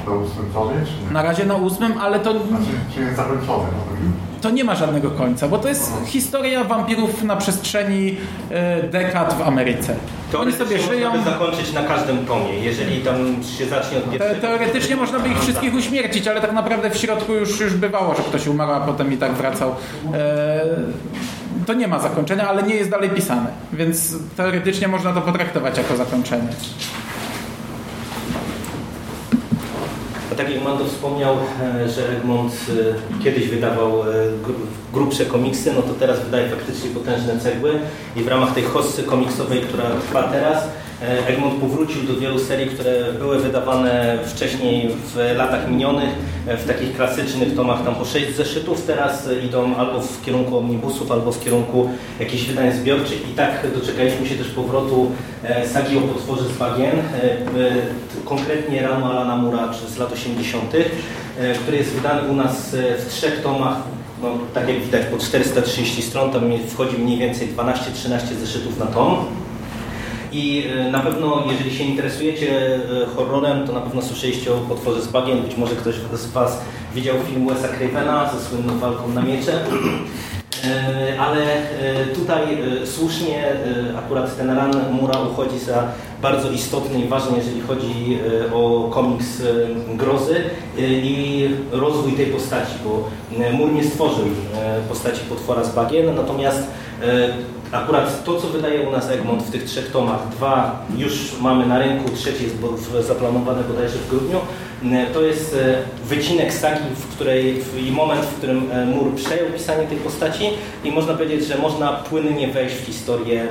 [0.08, 0.76] na, ósmym tomie,
[1.08, 2.32] czy Na razie na ósmym, ale to...
[2.32, 3.68] Znaczy, czy jest zakończony?
[4.42, 8.18] To nie ma żadnego końca, bo to jest historia wampirów na przestrzeni
[8.50, 9.96] e, dekad w Ameryce.
[10.39, 11.10] Oni sobie żyją.
[11.10, 13.16] Można by zakończyć na każdym tomie, jeżeli tam
[13.58, 17.34] się zacznie od Te, Teoretycznie można by ich wszystkich uśmiercić, ale tak naprawdę w środku
[17.34, 19.76] już, już bywało, że ktoś umarł, a potem i tak wracał.
[20.13, 20.66] E,
[21.66, 25.96] to nie ma zakończenia, ale nie jest dalej pisane, więc teoretycznie można to potraktować jako
[25.96, 26.48] zakończenie.
[30.23, 34.06] A tak jak Mando wspomniał, e, że Egmont e, kiedyś wydawał e,
[34.93, 37.80] grubsze komiksy, no to teraz wydaje faktycznie potężne cegły
[38.15, 40.63] i w ramach tej hossy komiksowej, która trwa teraz,
[41.27, 46.10] Egmont powrócił do wielu serii, które były wydawane wcześniej w latach minionych,
[46.47, 51.12] e, w takich klasycznych tomach tam po sześć zeszytów, teraz idą albo w kierunku omnibusów,
[51.12, 55.12] albo w kierunku jakichś wydań zbiorczych i tak doczekaliśmy się też powrotu
[55.43, 56.91] e, sagi o potworze z bagien,
[58.25, 60.71] konkretnie rano Alana Mura z lat 80.,
[61.62, 63.77] który jest wydany u nas w trzech tomach
[64.21, 69.25] no, tak jak widać po 430 stron, tam wchodzi mniej więcej 12-13 zeszytów na tom.
[70.34, 72.80] I e, na pewno, jeżeli się interesujecie e,
[73.15, 75.41] horrorem, to na pewno słyszeliście o potworze z bagien.
[75.41, 76.62] Być może ktoś z Was
[76.96, 79.54] widział film Wes'a Cravena ze słynną walką na miecze.
[80.63, 81.46] E, Ale
[82.15, 82.41] tutaj
[82.86, 83.43] słusznie
[83.98, 85.88] akurat ten ran Mura uchodzi za
[86.22, 88.19] bardzo istotny i ważny, jeżeli chodzi
[88.54, 89.41] o komiks
[89.93, 90.43] grozy
[90.78, 93.10] i rozwój tej postaci, bo
[93.52, 94.26] Mur nie stworzył
[94.89, 96.63] postaci potwora z bagien, natomiast
[97.74, 101.80] Akurat to, co wydaje u nas Egmont w tych trzech tomach, dwa już mamy na
[101.80, 104.40] rynku, trzeci jest zaplanowane bodajże w grudniu,
[104.92, 109.48] e, to jest e, wycinek sagi, w której, i moment, w którym e, Mur przejął
[109.50, 110.44] pisanie tej postaci
[110.84, 113.48] i można powiedzieć, że można płynnie wejść w historię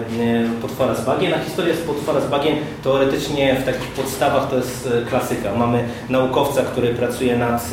[0.63, 4.89] Potwora z Bagien, a historia z Potwora z Bagien teoretycznie w takich podstawach to jest
[5.09, 5.55] klasyka.
[5.55, 7.71] Mamy naukowca, który pracuje nad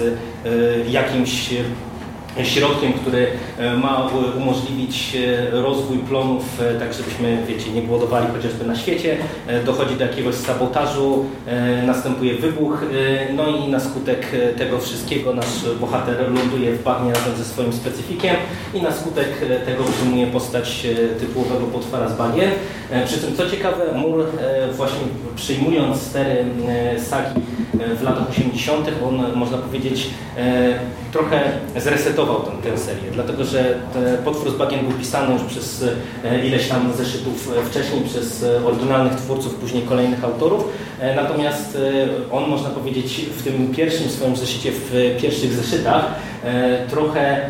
[0.88, 1.50] jakimś
[2.46, 8.66] środkiem, który e, ma umożliwić e, rozwój plonów, e, tak żebyśmy, wiecie, nie głodowali chociażby
[8.66, 9.18] na świecie.
[9.66, 11.26] Dochodzi do jakiegoś sabotażu,
[11.86, 12.82] następuje wybuch,
[13.36, 18.36] no i na skutek tego wszystkiego nasz bohater ląduje w bagnie razem ze swoim specyfikiem
[18.74, 19.28] i na skutek
[19.66, 20.88] tego przyjmuje postać
[21.20, 22.52] tytułowego potwora z bagien.
[23.06, 24.26] Przy czym, co ciekawe, Mur
[24.72, 25.00] właśnie
[25.36, 26.46] przyjmując stery
[26.98, 27.42] sagi
[28.00, 30.10] w latach 80., on można powiedzieć
[31.12, 31.42] trochę
[31.78, 33.80] zresetował tę, tę serię, dlatego że
[34.26, 35.86] Potwór z bagien był pisany już przez
[36.24, 40.66] e, ileś tam zeszytów e, wcześniej przez e, oryginalnych twórców, później kolejnych autorów,
[41.16, 41.78] natomiast
[42.32, 46.06] on można powiedzieć w tym pierwszym swoim zeszycie, w pierwszych zeszytach
[46.90, 47.50] trochę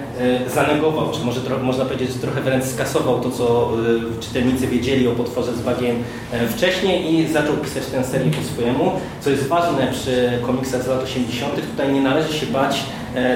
[0.53, 3.71] zanegował, czy może można powiedzieć, że trochę wręcz skasował to, co
[4.19, 5.95] czytelnicy wiedzieli o potworze z bagien
[6.31, 8.91] e, wcześniej i zaczął pisać tę serię po swojemu.
[9.21, 12.83] Co jest ważne przy komiksach z lat 80., tutaj nie należy się bać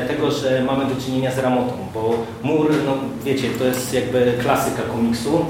[0.07, 2.93] tego, że mamy do czynienia z ramotą, bo mur, no
[3.25, 5.45] wiecie, to jest jakby klasyka komiksu.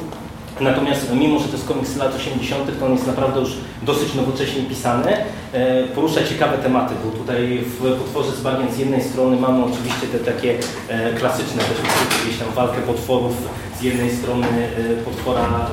[0.59, 4.15] Natomiast mimo, że to jest komiks z lat 80., to on jest naprawdę już dosyć
[4.15, 5.17] nowocześnie pisany.
[5.53, 10.07] E, Porusza ciekawe tematy, bo tutaj w Potworze z bagien z jednej strony mamy oczywiście
[10.11, 10.57] te takie
[10.89, 11.77] e, klasyczne też
[12.23, 13.33] gdzieś tam walkę potworów.
[13.79, 15.69] Z jednej strony e, potwora e,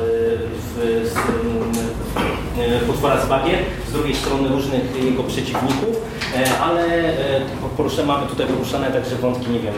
[0.56, 1.16] w, z,
[2.60, 3.28] e, potwora z
[3.88, 5.96] z drugiej strony różnych jego przeciwników,
[6.36, 7.40] e, ale e,
[7.76, 9.74] porusza, mamy tutaj poruszane także wątki, nie wiem,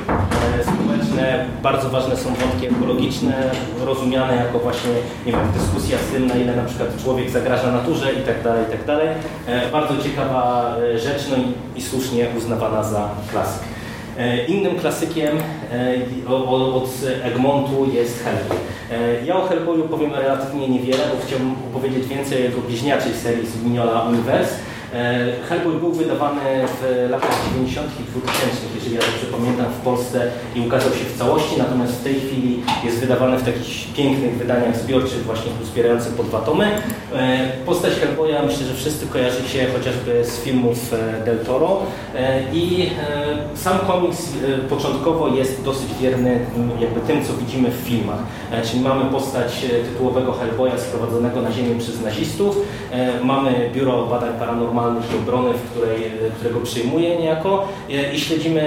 [0.60, 3.50] e, społeczne, bardzo ważne są wątki ekologiczne,
[3.84, 4.90] rozumiane jako właśnie,
[5.26, 8.64] nie wiem, dyskusja z tym, na ile na przykład człowiek zagraża naturze i tak dalej,
[8.68, 9.08] i tak dalej.
[9.72, 11.36] Bardzo ciekawa rzecz, no
[11.76, 13.62] i, słusznie uznawana za klasyk.
[14.48, 15.36] Innym klasykiem
[16.28, 16.88] od
[17.22, 18.58] Egmontu jest Hellboy.
[19.26, 23.64] Ja o Hellboyu powiem relatywnie niewiele, bo chciałbym opowiedzieć więcej o jego bliźniaczej serii z
[23.64, 24.54] Mignola Universe.
[24.94, 27.88] E, Hellboy był wydawany w latach 90.
[28.00, 32.04] i 2000, jeżeli ja dobrze pamiętam, w Polsce i ukazał się w całości, natomiast w
[32.04, 36.66] tej chwili jest wydawany w takich pięknych wydaniach zbiorczych, właśnie zbierających po dwa tomy.
[37.14, 41.82] E, Postać Hellboya myślę, że wszyscy kojarzy się chociażby z filmów e, Del Toro
[42.52, 42.90] i
[43.54, 44.28] sam komiks
[44.68, 46.40] początkowo jest dosyć wierny
[46.80, 48.18] jakby tym, co widzimy w filmach.
[48.64, 52.56] Czyli mamy postać tytułowego Hellboya sprowadzonego na ziemię przez nazistów,
[53.22, 58.62] mamy Biuro Badań Paranormalnych Obrony, w której, e, którego przyjmuje niejako e, i śledzimy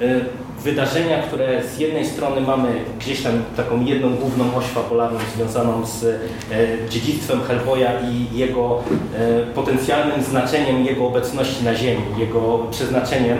[0.00, 0.20] e,
[0.62, 2.68] wydarzenia, które z jednej strony mamy
[3.00, 6.20] gdzieś tam taką jedną główną oś fabularną związaną z
[6.90, 8.82] dziedzictwem Hellboya i jego
[9.54, 13.38] potencjalnym znaczeniem jego obecności na Ziemi, jego przeznaczeniem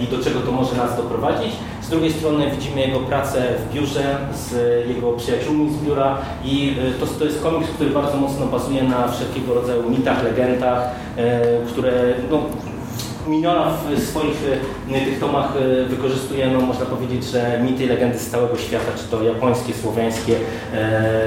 [0.00, 1.52] i do czego to może nas doprowadzić.
[1.86, 4.52] Z drugiej strony widzimy jego pracę w biurze z
[4.88, 9.08] jego przyjaciółmi z biura i e, to, to jest komiks, który bardzo mocno bazuje na
[9.08, 11.92] wszelkiego rodzaju mitach, legendach, e, które
[12.30, 12.42] no,
[13.26, 14.36] Miniona w swoich
[14.92, 18.92] e, tych tomach e, wykorzystuje, no, można powiedzieć, że mity i legendy z całego świata,
[18.96, 20.36] czy to japońskie, słowiańskie,
[20.74, 21.22] e,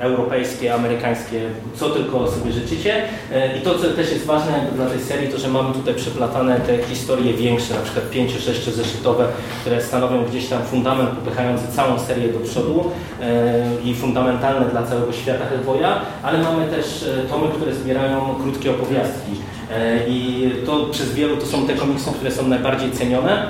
[0.00, 1.40] europejskie, amerykańskie,
[1.74, 3.02] co tylko sobie życzycie.
[3.32, 6.60] E, I to, co też jest ważne dla tej serii, to, że mamy tutaj przeplatane
[6.60, 9.26] te historie większe, na przykład 5-6 zeszytowe,
[9.60, 15.12] które stanowią gdzieś tam fundament popychający całą serię do przodu e, i fundamentalne dla całego
[15.12, 19.45] świata Hellboya, ale mamy też e, tomy, które zbierają krótkie opowiastki.
[19.70, 23.46] E, I to przez wielu to są te komiksy, które są najbardziej cenione.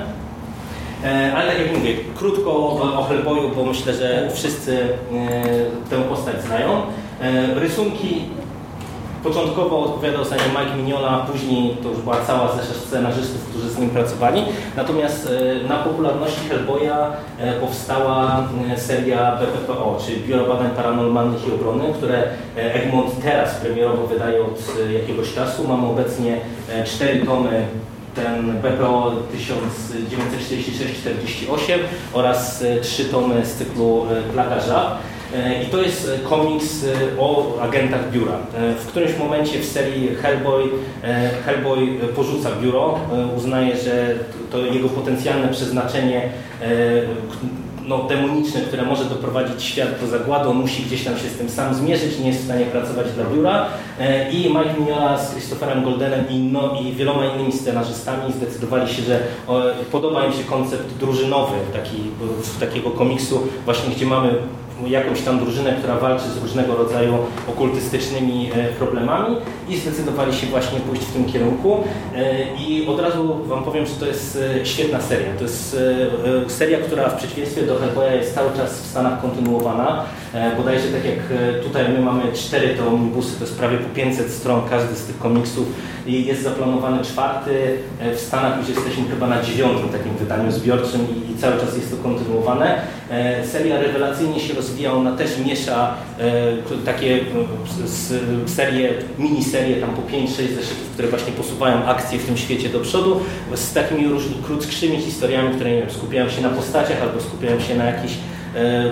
[1.03, 4.89] E, Ale tak jak mówię, krótko o, Hellboyu, bo myślę, że wszyscy e,
[5.89, 6.81] tę postać znają.
[7.55, 8.21] Rysunki
[9.27, 13.79] Początkowo odpowiadał za nie Mike Mignola, później to już była cała zesza scenarzystów, którzy z
[13.79, 14.43] nim pracowali.
[14.75, 15.29] Natomiast
[15.63, 21.93] e, na popularności Hellboya e, powstała e, seria BPPO, czyli Biuro Badań Paranormalnych i Obrony,
[21.93, 22.23] które
[22.55, 24.61] Egmont teraz premierowo wydaje od
[25.01, 25.67] jakiegoś czasu.
[25.67, 26.37] Mamy obecnie
[26.85, 27.67] cztery tomy
[28.15, 31.79] ten BPO 1946-48
[32.13, 34.97] oraz trzy tomy z cyklu Plaga.
[35.35, 36.87] E, I to jest e, komiks e,
[37.19, 38.37] o agentach biura.
[38.79, 40.69] W którymś momencie w serii Hellboy,
[41.45, 42.99] Hellboy porzuca biuro,
[43.37, 44.15] uznaje, że
[44.51, 46.29] to jego potencjalne przeznaczenie
[47.87, 51.49] no, demoniczne, które może doprowadzić świat do zagłady, on musi gdzieś tam się z tym
[51.49, 53.65] sam zmierzyć, nie jest w stanie pracować dla biura
[54.31, 59.19] i Mike Mignola z Christopherem Goldenem i, no, i wieloma innymi scenarzystami zdecydowali się, że
[59.91, 61.97] podoba im się koncept drużynowy taki,
[62.59, 64.29] takiego komiksu, właśnie gdzie mamy
[64.85, 67.13] jakąś tam drużynę, która walczy z różnego rodzaju
[67.47, 69.35] okultystycznymi e, problemami
[69.69, 71.83] i zdecydowali się właśnie pójść w tym kierunku.
[72.15, 75.33] E, I od razu Wam powiem, że to jest e, świetna seria.
[75.37, 75.77] To jest
[76.47, 80.03] seria, która w przeciwieństwie do Hellboya jest cały czas w Stanach kontynuowana.
[80.37, 83.95] E, Bodajże tak jak e, tutaj my mamy cztery te omnibusy, to jest prawie po
[83.95, 85.67] 500 stron każdy z tych komiksów
[86.07, 87.77] i jest zaplanowany czwarty.
[87.99, 91.91] E, W Stanach już jesteśmy chyba na dziewiątym takim wydaniu zbiorczym i, cały czas jest
[91.91, 92.81] to kontynuowane.
[93.51, 95.93] Seria rewelacyjnie się rozwija, ona też miesza
[96.85, 97.19] takie
[98.45, 103.19] serie, miniserie tam po 5-6 zeszytów, które właśnie posuwają akcje w tym świecie do przodu
[103.55, 107.75] z takimi różnymi krótskrzymi historiami, które nie wiem, skupiają się na postaciach albo skupiają się
[107.75, 108.13] na jakichś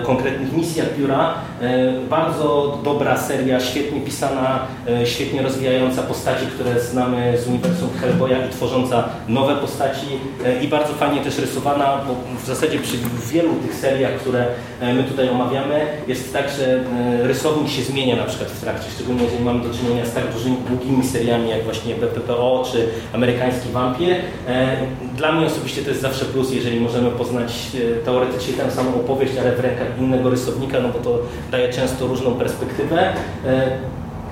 [0.06, 1.34] konkretnych misjach biura.
[1.60, 8.46] E, Bardzo dobra seria, świetnie pisana, e, świetnie rozwijająca postaci, które znamy z uniwersum Hellboya
[8.48, 10.06] i tworząca nowe postaci
[10.44, 12.96] e, i bardzo fajnie też rysowana, bo w zasadzie przy
[13.32, 14.46] wielu tych seriach, które
[14.80, 18.90] e, my tutaj omawiamy, jest tak, że e, rysownik się zmienia na przykład w trakcie,
[18.94, 23.68] szczególnie jeżeli mamy do czynienia z tak dużymi, długimi seriami jak właśnie BPPO czy Amerykański
[23.72, 24.14] Wampir.
[24.48, 24.76] E,
[25.16, 29.32] Dla mnie osobiście to jest zawsze plus, jeżeli możemy poznać e, teoretycznie tę samą opowieść,
[29.52, 31.18] w rękach innego rysownika, no bo to
[31.50, 33.12] daje często różną perspektywę.
[33.46, 33.78] E,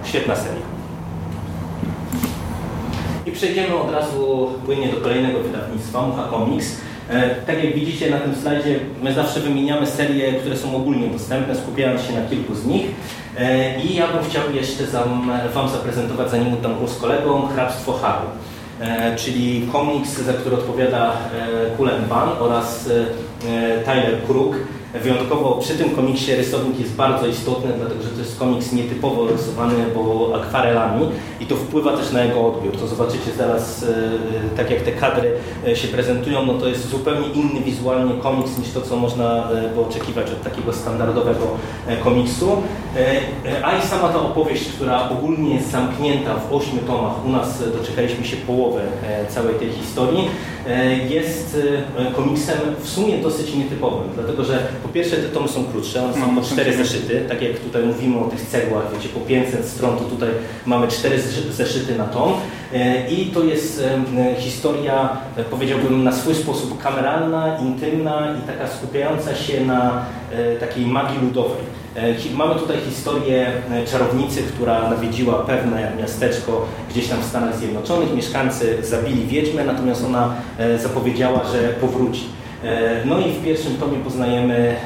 [0.04, 0.74] Świetna seria.
[3.26, 6.76] I przejdziemy od razu płynnie do kolejnego wydawnictwa, Mucha Comics.
[7.10, 11.54] E, Tak jak widzicie na tym slajdzie, my zawsze wymieniamy serie, które są ogólnie dostępne,
[11.56, 12.86] skupiając się na kilku z nich.
[13.38, 14.84] E, I ja bym chciał jeszcze
[15.54, 18.26] Wam zaprezentować, zanim oddam głos kolegom, Hrabstwo Haru.
[19.16, 21.12] Czyli komiks, za który odpowiada
[21.76, 22.88] Kulen Ban oraz
[23.84, 24.54] Tyler Krug.
[25.02, 29.74] Wyjątkowo przy tym komiksie rysownik jest bardzo istotny, dlatego że to jest komiks nietypowo rysowany,
[29.94, 31.06] bo akwarelami
[31.40, 32.76] i to wpływa też na jego odbiór.
[32.76, 35.32] To zobaczycie zaraz, e, e, tak jak te kadry
[35.66, 39.86] e, się prezentują, no to jest zupełnie inny wizualnie komiks niż to, co można było
[39.86, 41.46] oczekiwać od takiego standardowego
[42.04, 42.62] komiksu.
[43.64, 48.24] A i sama ta opowieść, która ogólnie jest zamknięta w ośmiu tomach, u nas doczekaliśmy
[48.24, 48.80] się połowy
[49.28, 50.28] całej tej historii,
[51.08, 51.56] jest
[52.16, 56.36] komiksem w sumie dosyć nietypowym, dlatego że po pierwsze te tomy są krótsze, one są
[56.36, 60.04] po cztery zeszyty, tak jak tutaj mówimy o tych cegłach, wiecie, po 500 stron, to
[60.04, 60.28] tutaj
[60.66, 62.32] mamy cztery zeszy- zeszyty na tom
[62.74, 63.84] E, i to jest
[64.38, 70.86] historia, e, powiedziałbym, na swój sposób kameralna, intymna i taka skupiająca się na e, takiej
[70.86, 71.74] magii ludowej.
[72.34, 73.46] Mamy tutaj historię
[73.92, 78.14] czarownicy, która nawiedziła pewne miasteczko gdzieś tam w Stanach Zjednoczonych.
[78.14, 80.34] Mieszkańcy zabili wiedźmę, natomiast ona
[80.82, 82.24] zapowiedziała, że powróci.
[82.64, 84.76] E, No i w pierwszym tomie poznajemy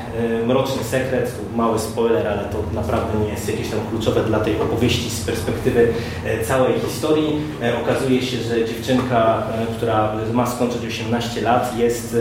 [0.43, 4.61] e, mroczny sekret, mały spoiler, ale to naprawdę nie jest jakieś tam kluczowe dla tej
[4.61, 5.89] opowieści z perspektywy
[6.25, 7.41] e, całej historii.
[7.85, 9.43] Okazuje się, że dziewczynka,
[9.77, 12.17] która ma skończyć 18 lat, jest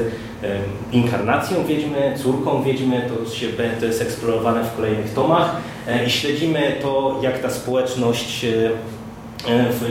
[0.92, 3.48] inkarnacją wiedźmy, córką wiedźmy, to, się,
[3.80, 5.56] to jest eksplorowane w kolejnych tomach
[6.08, 8.46] i śledzimy to, jak ta społeczność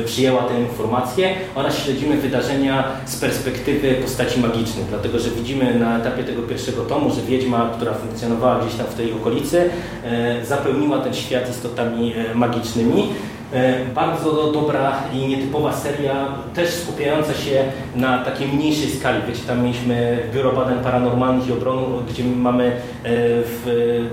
[0.05, 6.25] przyjęła tę informację oraz śledzimy wydarzenia z perspektywy postaci magicznych, dlatego że widzimy na etapie
[6.25, 9.71] tego pierwszego tomu, że wiedźma, która funkcjonowała gdzieś tam w tej okolicy,
[10.05, 13.09] e, zapełniła ten świat istotami e, magicznymi.
[13.53, 17.65] E, Bardzo dobra i nietypowa seria, też skupiająca się
[17.97, 19.23] na takiej mniejszej skali.
[19.29, 22.73] Wiecie, tam mieliśmy Biuro Badań Paranormalnych i Obronu, gdzie mamy e,
[23.05, 23.63] w,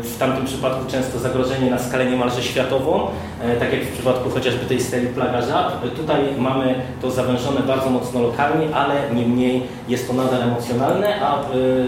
[0.03, 4.65] w tamtym przypadku często zagrożenie na skalę niemalże światową, e, tak jak w przypadku chociażby
[4.65, 5.85] tej serii Plaga Żab.
[5.85, 11.39] E, Tutaj mamy to zawężone bardzo mocno lokalnie, ale niemniej jest to nadal emocjonalne, a
[11.41, 11.43] e,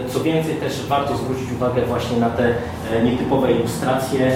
[0.10, 2.54] co więcej też warto zwrócić uwagę właśnie na te
[2.94, 4.26] e, nietypowe ilustracje.
[4.28, 4.36] E,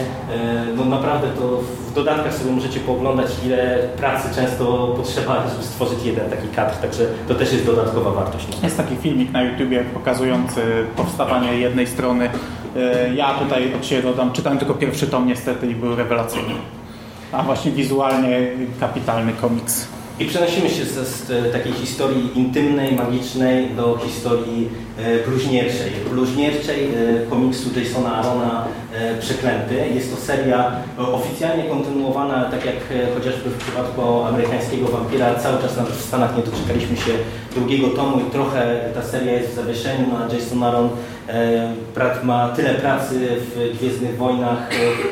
[0.75, 1.41] No naprawdę to
[1.89, 7.03] w dodatkach sobie możecie pooglądać, ile pracy często potrzeba, żeby stworzyć jeden taki kadr, także
[7.27, 8.47] to też jest dodatkowa wartość.
[8.51, 8.57] No.
[8.63, 10.61] Jest taki filmik na YouTubie pokazujący
[10.95, 12.29] powstawanie jednej strony.
[12.77, 16.53] E, Ja tutaj od siebie dodam, czytałem tylko pierwszy tom niestety i był rewelacyjny.
[17.31, 18.39] A właśnie wizualnie
[18.79, 19.87] kapitalny komiks.
[20.19, 25.91] I przenosimy się z, z takiej historii intymnej, magicznej do historii e, bluźnierczej.
[26.11, 29.75] Bluźnierczej e, komiksu Jasona Arona e, Przeklęty.
[29.95, 35.35] Jest to seria e, oficjalnie kontynuowana, tak jak e, chociażby w przypadku amerykańskiego wampira.
[35.35, 37.11] Cały czas nawet w Stanach nie doczekaliśmy się
[37.55, 40.05] drugiego tomu i trochę ta seria jest w zawieszeniu.
[40.11, 40.89] No, Jason Aaron
[41.29, 44.69] e, pra- ma tyle pracy w Gwiezdnych Wojnach,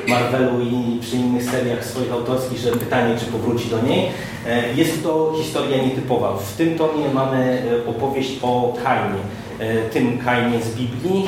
[0.07, 4.09] e, Marvelu i przy innych seriach swoich autorskich, że pytanie, czy powróci do niej.
[4.47, 6.33] E, Jest to historia nietypowa.
[6.37, 9.19] W tym tomie mamy opowieść o Kainie,
[9.93, 11.25] tym Kainie z Biblii.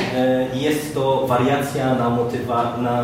[0.53, 3.03] Jest to wariacja na, motywa, na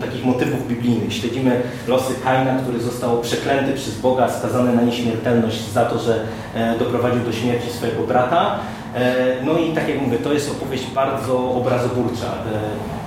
[0.00, 1.12] takich motywów biblijnych.
[1.14, 6.20] Śledzimy losy Kaina, który został przeklęty przez Boga, skazany na nieśmiertelność za to, że
[6.78, 8.58] doprowadził do śmierci swojego brata.
[8.96, 12.26] E, No i tak jak mówię, to jest opowieść bardzo obrazoburcza.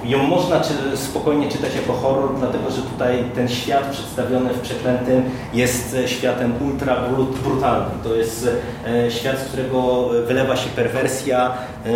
[0.06, 4.60] E, Ją można czy, spokojnie czytać jako horror, dlatego że tutaj ten świat przedstawiony w
[4.60, 5.24] Przeklętym
[5.54, 8.00] jest e, światem ultra bru- brutalnym.
[8.04, 8.50] To jest
[8.88, 11.52] e, świat, z którego wylewa się perwersja.
[11.86, 11.90] e,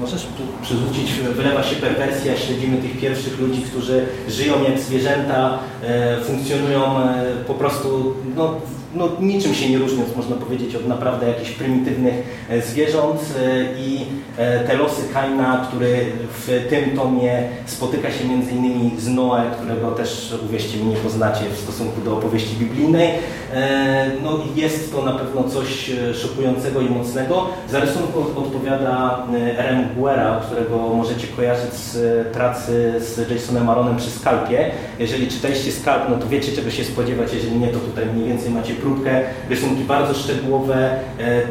[0.00, 0.26] Możesz
[0.62, 7.24] przerzucić, wylewa się perwersja, śledzimy tych pierwszych ludzi, którzy żyją jak zwierzęta, e, funkcjonują e,
[7.46, 8.54] po prostu no,
[8.94, 12.14] no, niczym się nie różniąc, można powiedzieć, od naprawdę jakichś prymitywnych
[12.50, 14.06] e, zwierząt e, i
[14.38, 16.06] e, te losy Kaina, który
[16.46, 17.35] w tym tomie
[17.66, 22.56] spotyka się innymi z Noe, którego też, uwierzcie mi, nie poznacie w stosunku do opowieści
[22.56, 23.10] biblijnej.
[23.54, 27.48] E, No, jest to na pewno coś e, szokującego i mocnego.
[27.70, 29.88] Za rysunku odpowiada e, R.M.
[29.96, 34.70] Guerra, którego możecie kojarzyć z pracy z Jasonem Aronem przy Skalpie.
[34.98, 38.50] Jeżeli czytaliście Skalp, no to wiecie czego się spodziewać, jeżeli nie, to tutaj mniej więcej
[38.50, 39.22] macie próbkę.
[39.50, 40.98] Rysunki bardzo szczegółowe,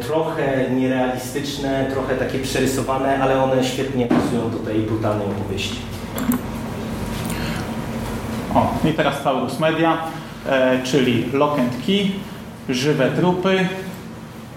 [0.02, 5.75] trochę nierealistyczne, trochę takie przerysowane, ale one świetnie pasują do tej brutalnej opowieści.
[8.56, 9.98] O, i teraz Taurus Media,
[10.48, 12.10] e, czyli Lock and Key,
[12.68, 13.68] żywe trupy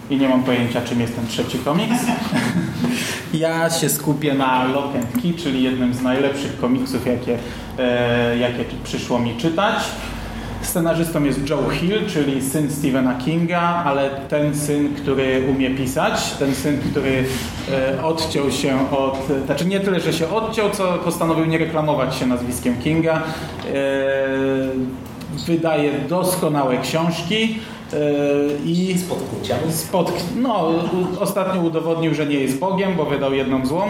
[0.09, 1.95] i nie mam pojęcia czym jest ten trzeci komiks.
[3.33, 7.37] Ja się skupię na Lock and Key, czyli jednym z najlepszych komiksów, jakie,
[7.79, 9.75] e, jakie przyszło mi czytać.
[10.61, 16.55] Scenarzystą jest Joe Hill, czyli syn Stephena Kinga, ale ten syn, który umie pisać, ten
[16.55, 17.23] syn, który
[17.71, 22.25] e, odciął się od, znaczy nie tyle, że się odciął, co postanowił nie reklamować się
[22.27, 23.15] nazwiskiem Kinga.
[23.15, 23.19] E,
[25.47, 27.59] Wydaje doskonałe książki
[28.65, 29.71] i Z podkłuciami.
[29.71, 30.69] Spod, no,
[31.19, 33.81] ostatnio udowodnił, że nie jest Bogiem, bo wydał jedną złą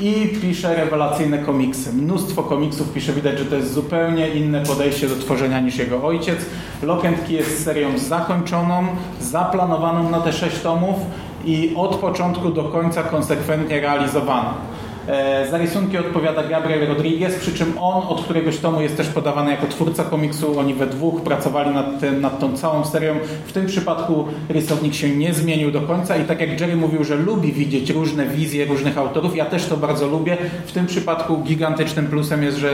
[0.00, 1.92] i pisze rewelacyjne komiksy.
[1.92, 6.38] Mnóstwo komiksów pisze, widać, że to jest zupełnie inne podejście do tworzenia niż jego ojciec.
[7.26, 8.86] Key jest serią zakończoną,
[9.20, 10.96] zaplanowaną na te sześć tomów
[11.44, 14.50] i od początku do końca konsekwentnie realizowaną.
[15.08, 19.50] E, Za rysunki odpowiada Gabriel Rodriguez, przy czym on od któregoś tomu jest też podawany
[19.50, 20.58] jako twórca komiksu.
[20.58, 23.14] Oni we dwóch pracowali nad, tym, nad tą całą serią.
[23.46, 27.16] W tym przypadku rysownik się nie zmienił do końca i tak jak Jerry mówił, że
[27.16, 30.36] lubi widzieć różne wizje różnych autorów, ja też to bardzo lubię.
[30.66, 32.70] W tym przypadku gigantycznym plusem jest, że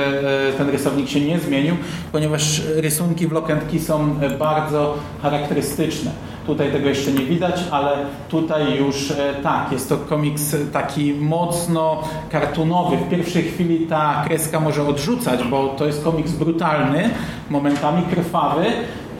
[0.48, 1.76] e, ten rysownik się nie zmienił,
[2.12, 3.32] ponieważ rysunki w
[3.70, 6.10] Key są e, bardzo charakterystyczne.
[6.46, 7.90] Tutaj tego jeszcze nie widać, ale
[8.28, 12.96] tutaj już e, tak, jest to komiks taki mocno kartunowy.
[12.96, 17.10] W pierwszej chwili ta kreska może odrzucać, bo to jest komiks brutalny,
[17.50, 18.64] momentami krwawy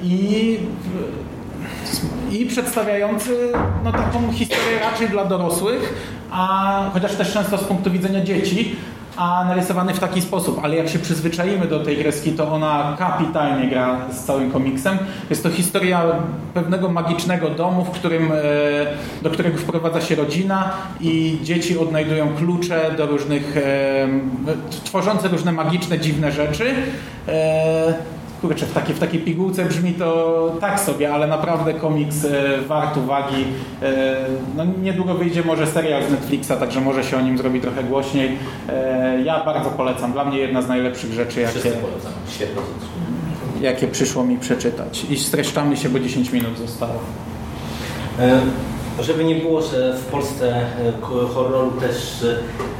[0.02, 0.58] i
[2.32, 3.52] i przedstawiający
[3.84, 5.94] no, taką historię raczej dla dorosłych,
[6.30, 8.76] a chociaż też często z punktu widzenia dzieci,
[9.16, 13.70] a narysowany w taki sposób, ale jak się przyzwyczaimy do tej kreski, to ona kapitalnie
[13.70, 14.98] gra z całym komiksem.
[15.30, 16.02] Jest to historia
[16.54, 18.36] pewnego magicznego domu, w którym, e,
[19.22, 23.62] do którego wprowadza się rodzina i dzieci odnajdują klucze do różnych, e,
[24.84, 26.74] tworzące różne magiczne, dziwne rzeczy.
[28.42, 32.96] Kurczę, w takiej, w takiej pigułce brzmi to tak sobie, ale naprawdę komiks e, wart
[32.96, 33.44] uwagi.
[33.82, 34.16] E,
[34.56, 38.38] no, niedługo wyjdzie może serial z Netflixa, także może się o nim zrobi trochę głośniej.
[38.68, 40.12] E, ja bardzo polecam.
[40.12, 42.12] Dla mnie jedna z najlepszych rzeczy, jakie, Wszyscy polecam.
[42.28, 43.62] Świetna rzecz.
[43.62, 45.06] jakie przyszło mi przeczytać.
[45.10, 46.94] I streszczamy się, bo 10 minut zostało.
[49.00, 50.66] E, Żeby nie było, że w Polsce e,
[51.34, 52.24] horroru też,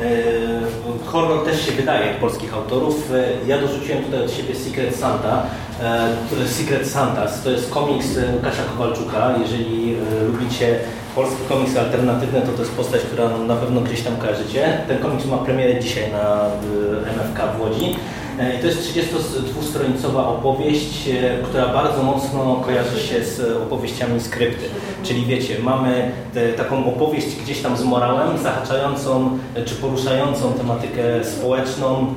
[0.02, 3.12] e, horror też się wydaje polskich autorów.
[3.12, 5.42] E, Ja dorzuciłem tutaj od siebie Secret Santa.
[5.82, 9.34] E, Secret Santas to jest komiks e, Łukasza Kowalczuka.
[9.42, 10.78] Jeżeli e, lubicie
[11.14, 14.78] polski komiks alternatywny, to to jest postać, która na pewno gdzieś tam kojarzycie.
[14.88, 17.96] Ten komiks ma premierę dzisiaj na e, MFK w Łodzi.
[18.38, 24.64] E, to jest 32-stronicowa opowieść, e, która bardzo mocno kojarzy się z opowieściami skrypty.
[25.02, 31.24] Czyli wiecie, mamy te, taką opowieść gdzieś tam z morałem, zahaczającą e, czy poruszającą tematykę
[31.24, 32.14] społeczną,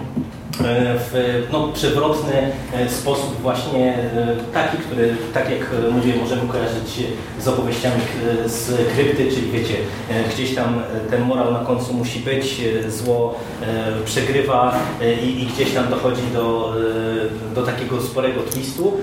[0.60, 7.03] w no, przewrotny e, sposób właśnie e, taki, który, tak jak mówię, możemy kojarzyć
[7.39, 8.01] z opowieściami
[8.45, 9.74] z krypty, czyli wiecie,
[10.34, 13.39] gdzieś tam ten morał na końcu musi być, zło
[14.06, 14.80] przegrywa
[15.24, 16.74] i, i gdzieś tam dochodzi do,
[17.56, 18.93] do takiego sporego twistu.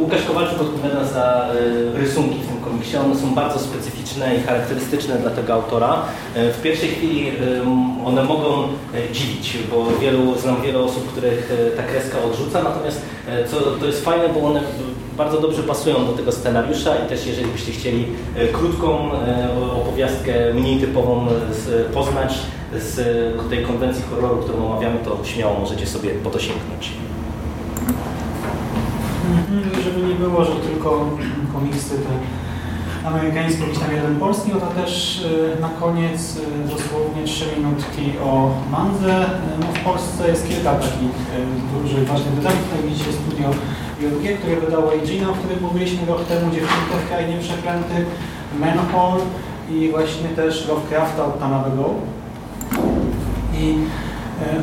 [0.00, 1.48] Łukasz Kowalczyk odpowiada za
[1.94, 2.96] e, rysunki w tym komiksie.
[2.96, 6.02] One są bardzo specyficzne i charakterystyczne dla tego autora.
[6.34, 7.32] E, w pierwszej chwili
[8.04, 8.68] one mogą
[9.12, 13.02] dziwić, bo wielu, znam wiele osób, których ta kreska odrzuca, natomiast
[13.50, 14.60] co, to jest fajne, bo one
[15.16, 18.06] bardzo dobrze pasują do tego scenariusza i też jeżeli byście chcieli
[18.52, 19.10] krótką
[19.76, 21.26] opowiastkę, mniej typową
[21.94, 22.34] poznać
[22.72, 22.96] z
[23.50, 26.92] tej konwencji horroru, którą omawiamy, to śmiało możecie sobie po to sięgnąć.
[30.18, 31.10] Było, że tylko
[31.52, 32.12] komiksy te
[33.08, 38.18] amerykańskie, jakiś tam jeden polski, no to też y, na koniec y, dosłownie trzy minutki
[38.24, 39.30] o Manze.
[39.60, 41.16] No w Polsce jest kilka takich
[41.82, 42.60] dużych, ważnych wydarzeń.
[42.70, 43.48] Tutaj widzicie studio
[44.00, 48.06] JG, które wydało Egina, o którym mówiliśmy rok temu, Dziewczynka w Krainie Przeklętych,
[48.60, 49.22] Manhole
[49.70, 51.84] i właśnie też Lovecrafta od Tanabego.
[53.58, 54.07] I E,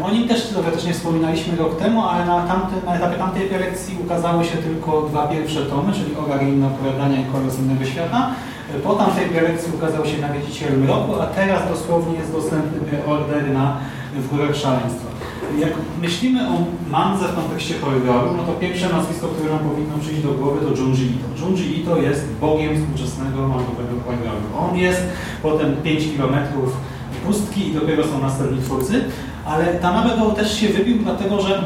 [0.04, 4.46] o nim też teoretycznie wspominaliśmy rok temu, ale na, tamty, na etapie tamtej prelekcji ukazały
[4.46, 8.32] się tylko dwa pierwsze tomy, czyli Ogar i inne opowiadania i Kolor z innego świata.
[8.76, 13.78] E, po tamtej prelekcji ukazał się Nawiedziciel Mroku, a teraz dosłownie jest dostępny order na
[14.16, 15.16] W Górach Szaleństwa.
[15.60, 15.72] Jak
[16.02, 16.54] myślimy o
[16.90, 20.82] Mandze w kontekście horroru, no to pierwsze nazwisko, które nam powinno przyjść do głowy to
[20.82, 21.46] Junji Ito.
[21.46, 24.70] Junji Ito jest bogiem współczesnego mangowego horroru.
[24.70, 25.02] On jest
[25.42, 26.78] potem 5 kilometrów
[27.26, 29.04] pustki i dopiero są następni twórcy,
[29.46, 31.64] ale Tanabego też się wybił, dlatego że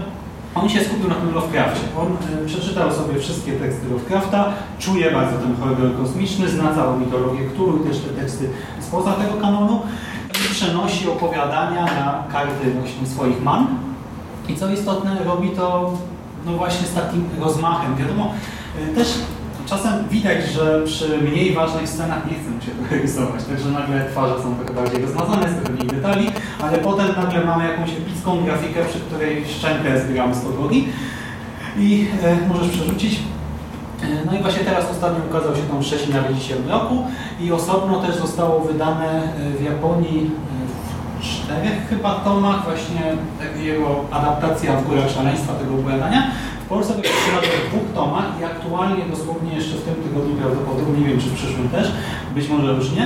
[0.55, 1.79] on się skupił na tym Lovecraftie.
[1.99, 2.07] On
[2.43, 7.79] y, przeczytał sobie wszystkie teksty Lovecrafta, czuje bardzo ten horror kosmiczny, zna całą mitologię Cthulhu
[7.79, 8.49] też te teksty
[8.79, 9.81] spoza tego kanonu
[10.29, 13.67] i przenosi opowiadania na karty właśnie swoich man.
[14.49, 15.93] I co istotne, robi to
[16.45, 17.95] no właśnie z takim rozmachem.
[17.95, 18.33] Wiadomo,
[18.91, 19.07] y, też
[19.69, 24.55] czasem widać, że przy mniej ważnych scenach nie chcę się rysować, także nagle twarze są
[24.55, 26.27] trochę bardziej rozmazane, jest trochę mniej detali,
[26.61, 30.87] ale potem nagle mamy jakąś epicką grafikę, przy której szczękę zbieramy z podłogi.
[31.77, 33.19] I e, możesz przerzucić.
[34.03, 37.07] E, no i właśnie teraz ostatnio ukazał się tą Trzeci na w roku
[37.41, 42.63] i osobno też zostało wydane e, w Japonii e, w czterech chyba tomach.
[42.63, 43.01] Właśnie
[43.63, 46.31] jego adaptacja w Górach Szaleństwa tego opowiadania
[46.69, 46.93] Polsce
[47.35, 51.29] nawet w dwóch tomach i aktualnie dosłownie jeszcze w tym tygodniu prawdopodobnie, nie wiem czy
[51.29, 51.91] w przyszłym też,
[52.35, 53.05] być może już nie,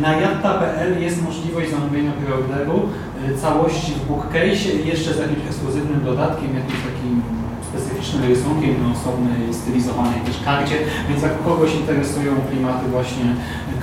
[0.00, 2.88] na jatta.pl jest możliwość zamówienia preorderu
[3.28, 7.22] e, całości w bookcase jeszcze z jakimś ekskluzywnym dodatkiem, jakimś takim
[7.68, 10.76] specyficznym rysunkiem na osobnej, stylizowanej też karcie,
[11.08, 13.24] więc jak kogoś interesują klimaty właśnie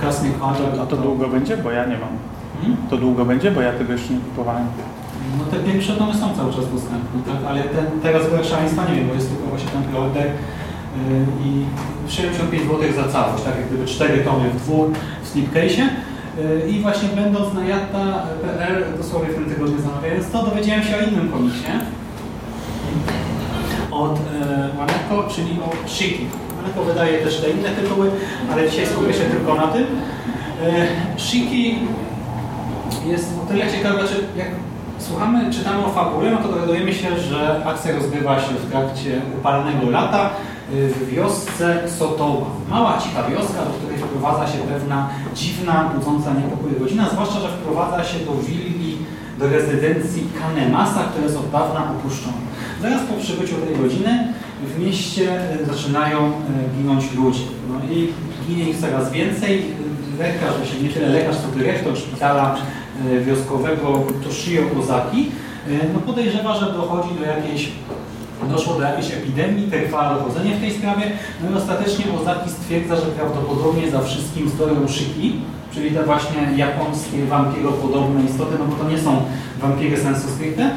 [0.00, 0.80] Cosmic Horror...
[0.82, 1.56] A to długo będzie?
[1.56, 2.14] Bo ja nie mam.
[2.60, 2.76] Hmm?
[2.90, 3.50] To długo będzie?
[3.50, 4.66] Bo ja tego jeszcze nie kupowałem.
[5.38, 7.40] No te pierwsze domy są cały czas dostępne, tak?
[7.48, 10.32] ale ten, teraz w szaleństwa nie wiem, bo jest tylko właśnie ten preorder yy,
[11.46, 11.64] i
[12.08, 14.86] 75 zł za całość, tak jak gdyby 4 tomy w dwóch
[15.22, 15.86] w slipcase'ie.
[16.38, 21.00] Yy, I właśnie będąc na jatta.pl dosłownie w tym tygodniu zamawiając to, dowiedziałem się o
[21.00, 21.72] innym komiksie
[23.90, 26.26] od yy, Maneko, czyli o Shiki.
[26.56, 28.10] Maneko wydaje też te inne tytuły,
[28.52, 29.86] ale dzisiaj skupię się tylko na tym.
[31.16, 31.78] Shiki
[33.06, 34.48] jest o tyle ciekawe, znaczy jak
[34.98, 39.90] słuchamy, czytamy o fabule, no to dowiadujemy się, że akcja rozgrywa się w trakcie upalnego
[39.90, 40.30] lata
[40.74, 42.46] y, w wiosce Sotowa.
[42.70, 48.04] Mała, cicha wioska, do której wprowadza się pewna dziwna, budząca niepokój godzina, zwłaszcza, że wprowadza
[48.04, 48.98] się do willi,
[49.38, 52.36] do rezydencji Kanemasa, która jest od dawna opuszczona.
[52.82, 54.32] Zaraz po przybyciu tej godziny
[54.64, 56.32] w mieście y, zaczynają y,
[56.76, 57.44] ginąć ludzie.
[57.68, 58.12] No i
[58.48, 59.62] ginie ich coraz więcej.
[60.18, 62.56] Lekarz, właśnie nie tyle lekarz, co dyrektor szpitala
[63.26, 65.30] wioskowego Toshio Ozaki,
[65.68, 67.68] e, no podejrzewa, że dochodzi do jakiejś
[68.50, 71.10] doszło do jakiejś epidemii, trwa dochodzenie w tej sprawie,
[71.42, 75.40] no i ostatecznie Ozaki stwierdza, że prawdopodobnie za wszystkim stoją szyki,
[75.74, 79.22] czyli te właśnie japońskie wampiropodobne istoty, no bo to nie są
[79.60, 80.70] wampiry sensu stricte,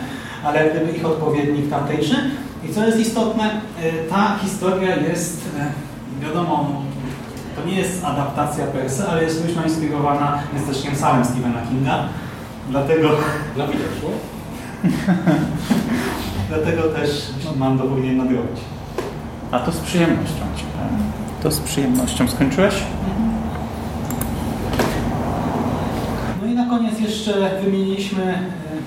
[0.43, 2.15] ale gdyby ich odpowiednik tamtejszy.
[2.70, 3.43] I co jest istotne,
[3.84, 5.41] e, ta historia jest,
[6.22, 6.82] wiadomo,
[7.60, 12.03] to nie jest adaptacja per se, ale jest myślą inspirowana miasteczkiem Salem Stephena Kinga.
[12.70, 13.10] Dlatego...
[13.55, 14.10] Dla widoczną.
[16.49, 18.60] Dlatego też mam do powinien nadrobić.
[19.51, 20.41] A to z przyjemnością.
[21.43, 22.28] To z przyjemnością.
[22.28, 22.76] Skończyłeś?
[26.41, 28.39] No i na koniec jeszcze wymieniliśmy e,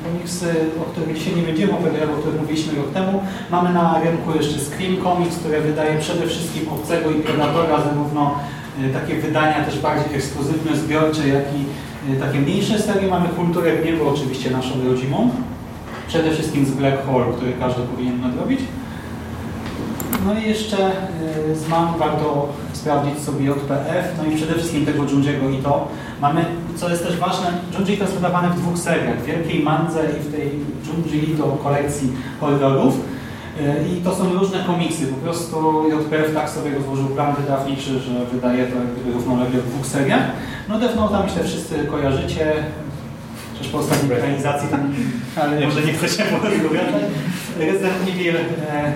[0.05, 3.23] komiksy, o których dzisiaj nie będziemy opowiadać, o których mówiliśmy rok temu.
[3.51, 8.35] Mamy na rynku jeszcze Scream Comics, które wydaje przede wszystkim Obcego i Predatora, zarówno
[8.93, 11.65] takie wydania też bardziej ekskluzywne, zbiorcze, jak i
[12.13, 13.09] e, takie mniejsze serie.
[13.09, 15.31] Mamy Kulturę Gniewu, oczywiście naszą rodzimą.
[16.09, 18.61] Przede wszystkim z Black Hole, który każdy powinien nadrobić.
[20.27, 20.91] No i jeszcze
[21.51, 25.89] y, z MAM warto sprawdzić sobie JPF, no i przede wszystkim tego Junji'ego i to.
[26.21, 26.45] Mamy,
[26.77, 27.47] co jest też ważne,
[27.79, 30.51] Junji to jest wydawane w dwóch seriach, w Wielkiej Mandze i w tej
[30.87, 32.95] Junji Ito kolekcji horrorów.
[33.61, 38.27] Y, I to są różne komiksy, po prostu JPF tak sobie rozłożył plan wydawniczy, że
[38.33, 40.23] wydaje to jak gdyby równolegle w dwóch seriach.
[40.69, 42.55] No Death Note'a myślę wszyscy kojarzycie,
[43.55, 44.93] Przecież po ostatniej ekranizacji tam,
[45.43, 47.03] ale może nie chcę się wypowiadać.
[47.59, 48.93] Resident Evil, e,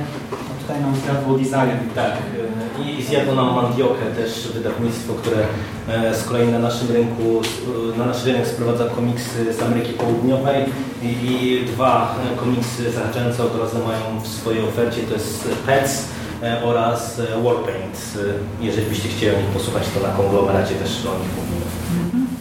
[0.66, 1.78] tutaj nam zjadło Desire.
[1.94, 5.36] Tak, e, i zjadło nam Mandiokę też wydawnictwo, które
[5.88, 7.40] e, z kolei na naszym rynku,
[7.94, 10.64] e, na nasz rynek sprowadza komiksy z Ameryki Południowej
[11.02, 16.04] i, i dwa komiksy zahaczające o grozę mają w swojej ofercie, to jest Pets
[16.64, 18.18] oraz Warpaint.
[18.60, 21.66] Jeżeli byście chcieli o nich posłuchać, to na konglomeracie też o nich mówimy.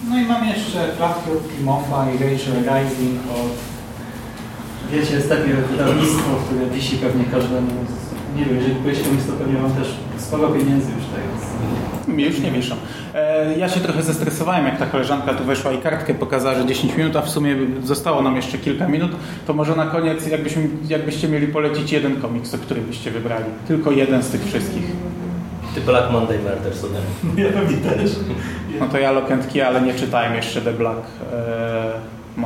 [0.09, 3.51] No i mam jeszcze klatki od Kimofa i Rachel Rising od...
[4.91, 7.69] Wiecie, jest takie wydawnictwo, które wisi pewnie każdemu.
[8.35, 11.05] Nie wiem, jeżeli kupujecie komiks, to pewnie mam też sporo pieniędzy już.
[12.07, 12.75] Mnie już nie wiszą.
[13.13, 16.97] E, ja się trochę zestresowałem, jak ta koleżanka tu weszła i kartkę pokazała, że 10
[16.97, 19.11] minut, a w sumie zostało nam jeszcze kilka minut.
[19.47, 23.45] To może na koniec, jakbyśmy, jakbyście mieli polecić jeden komiks, to który byście wybrali?
[23.67, 24.83] Tylko jeden z tych wszystkich.
[25.75, 26.99] Ty Black Monday Murders ode
[27.33, 27.43] mnie.
[27.83, 28.11] Ja też.
[28.79, 29.13] No to ja
[29.53, 31.01] Key, ale nie czytałem jeszcze The Black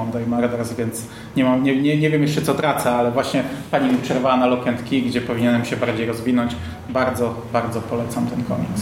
[0.09, 1.01] Monday Murders, więc
[1.35, 4.45] nie, mam, nie, nie, nie wiem jeszcze co tracę, ale właśnie pani mi przerwała na
[4.45, 6.55] Lock and Key, gdzie powinienem się bardziej rozwinąć.
[6.89, 8.81] Bardzo, bardzo polecam ten komiks.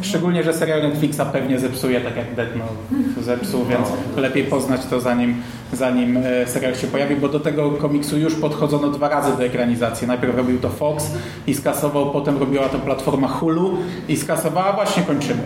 [0.00, 5.00] Szczególnie, że serial Netflixa pewnie zepsuje, tak jak Death Note zepsuł, więc lepiej poznać to
[5.00, 5.34] zanim,
[5.72, 10.06] zanim e, serial się pojawi, bo do tego komiksu już podchodzono dwa razy do ekranizacji.
[10.06, 11.10] Najpierw robił to Fox
[11.46, 13.76] i skasował, potem robiła to platforma Hulu
[14.08, 15.42] i skasowała, właśnie kończymy.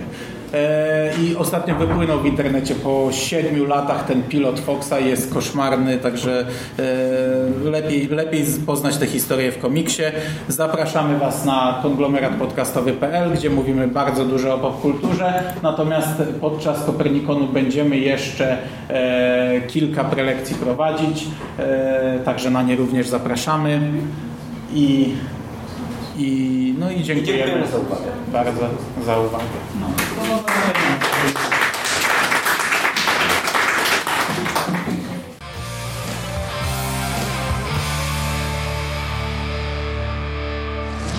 [0.55, 6.45] E, I ostatnio wypłynął w internecie po siedmiu latach ten pilot Foxa jest koszmarny, także
[7.65, 10.03] e, lepiej, lepiej poznać tę historię w komiksie.
[10.49, 18.59] Zapraszamy Was na konglomeratpodcastowy.pl, gdzie mówimy bardzo dużo o popkulturze, natomiast podczas Kopernikonu będziemy jeszcze
[18.89, 21.27] e, kilka prelekcji prowadzić,
[22.25, 23.81] także na nie również zapraszamy
[24.75, 25.15] i,
[26.17, 28.13] i, no i dziękujemy, dziękujemy za uwagę.
[28.33, 28.61] bardzo
[29.07, 29.45] za uwagę.
[29.81, 29.87] No.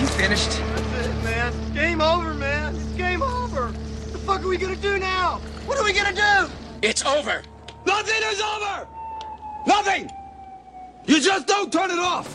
[0.00, 0.50] You finished?
[0.74, 1.52] That's it, man.
[1.74, 2.74] Game over, man.
[2.74, 3.66] It's game over.
[3.66, 5.40] What the fuck are we gonna do now?
[5.66, 6.50] What are we gonna do?
[6.82, 7.42] It's over.
[7.86, 8.86] Nothing is over.
[9.66, 10.10] Nothing.
[11.06, 12.28] You just don't turn it off.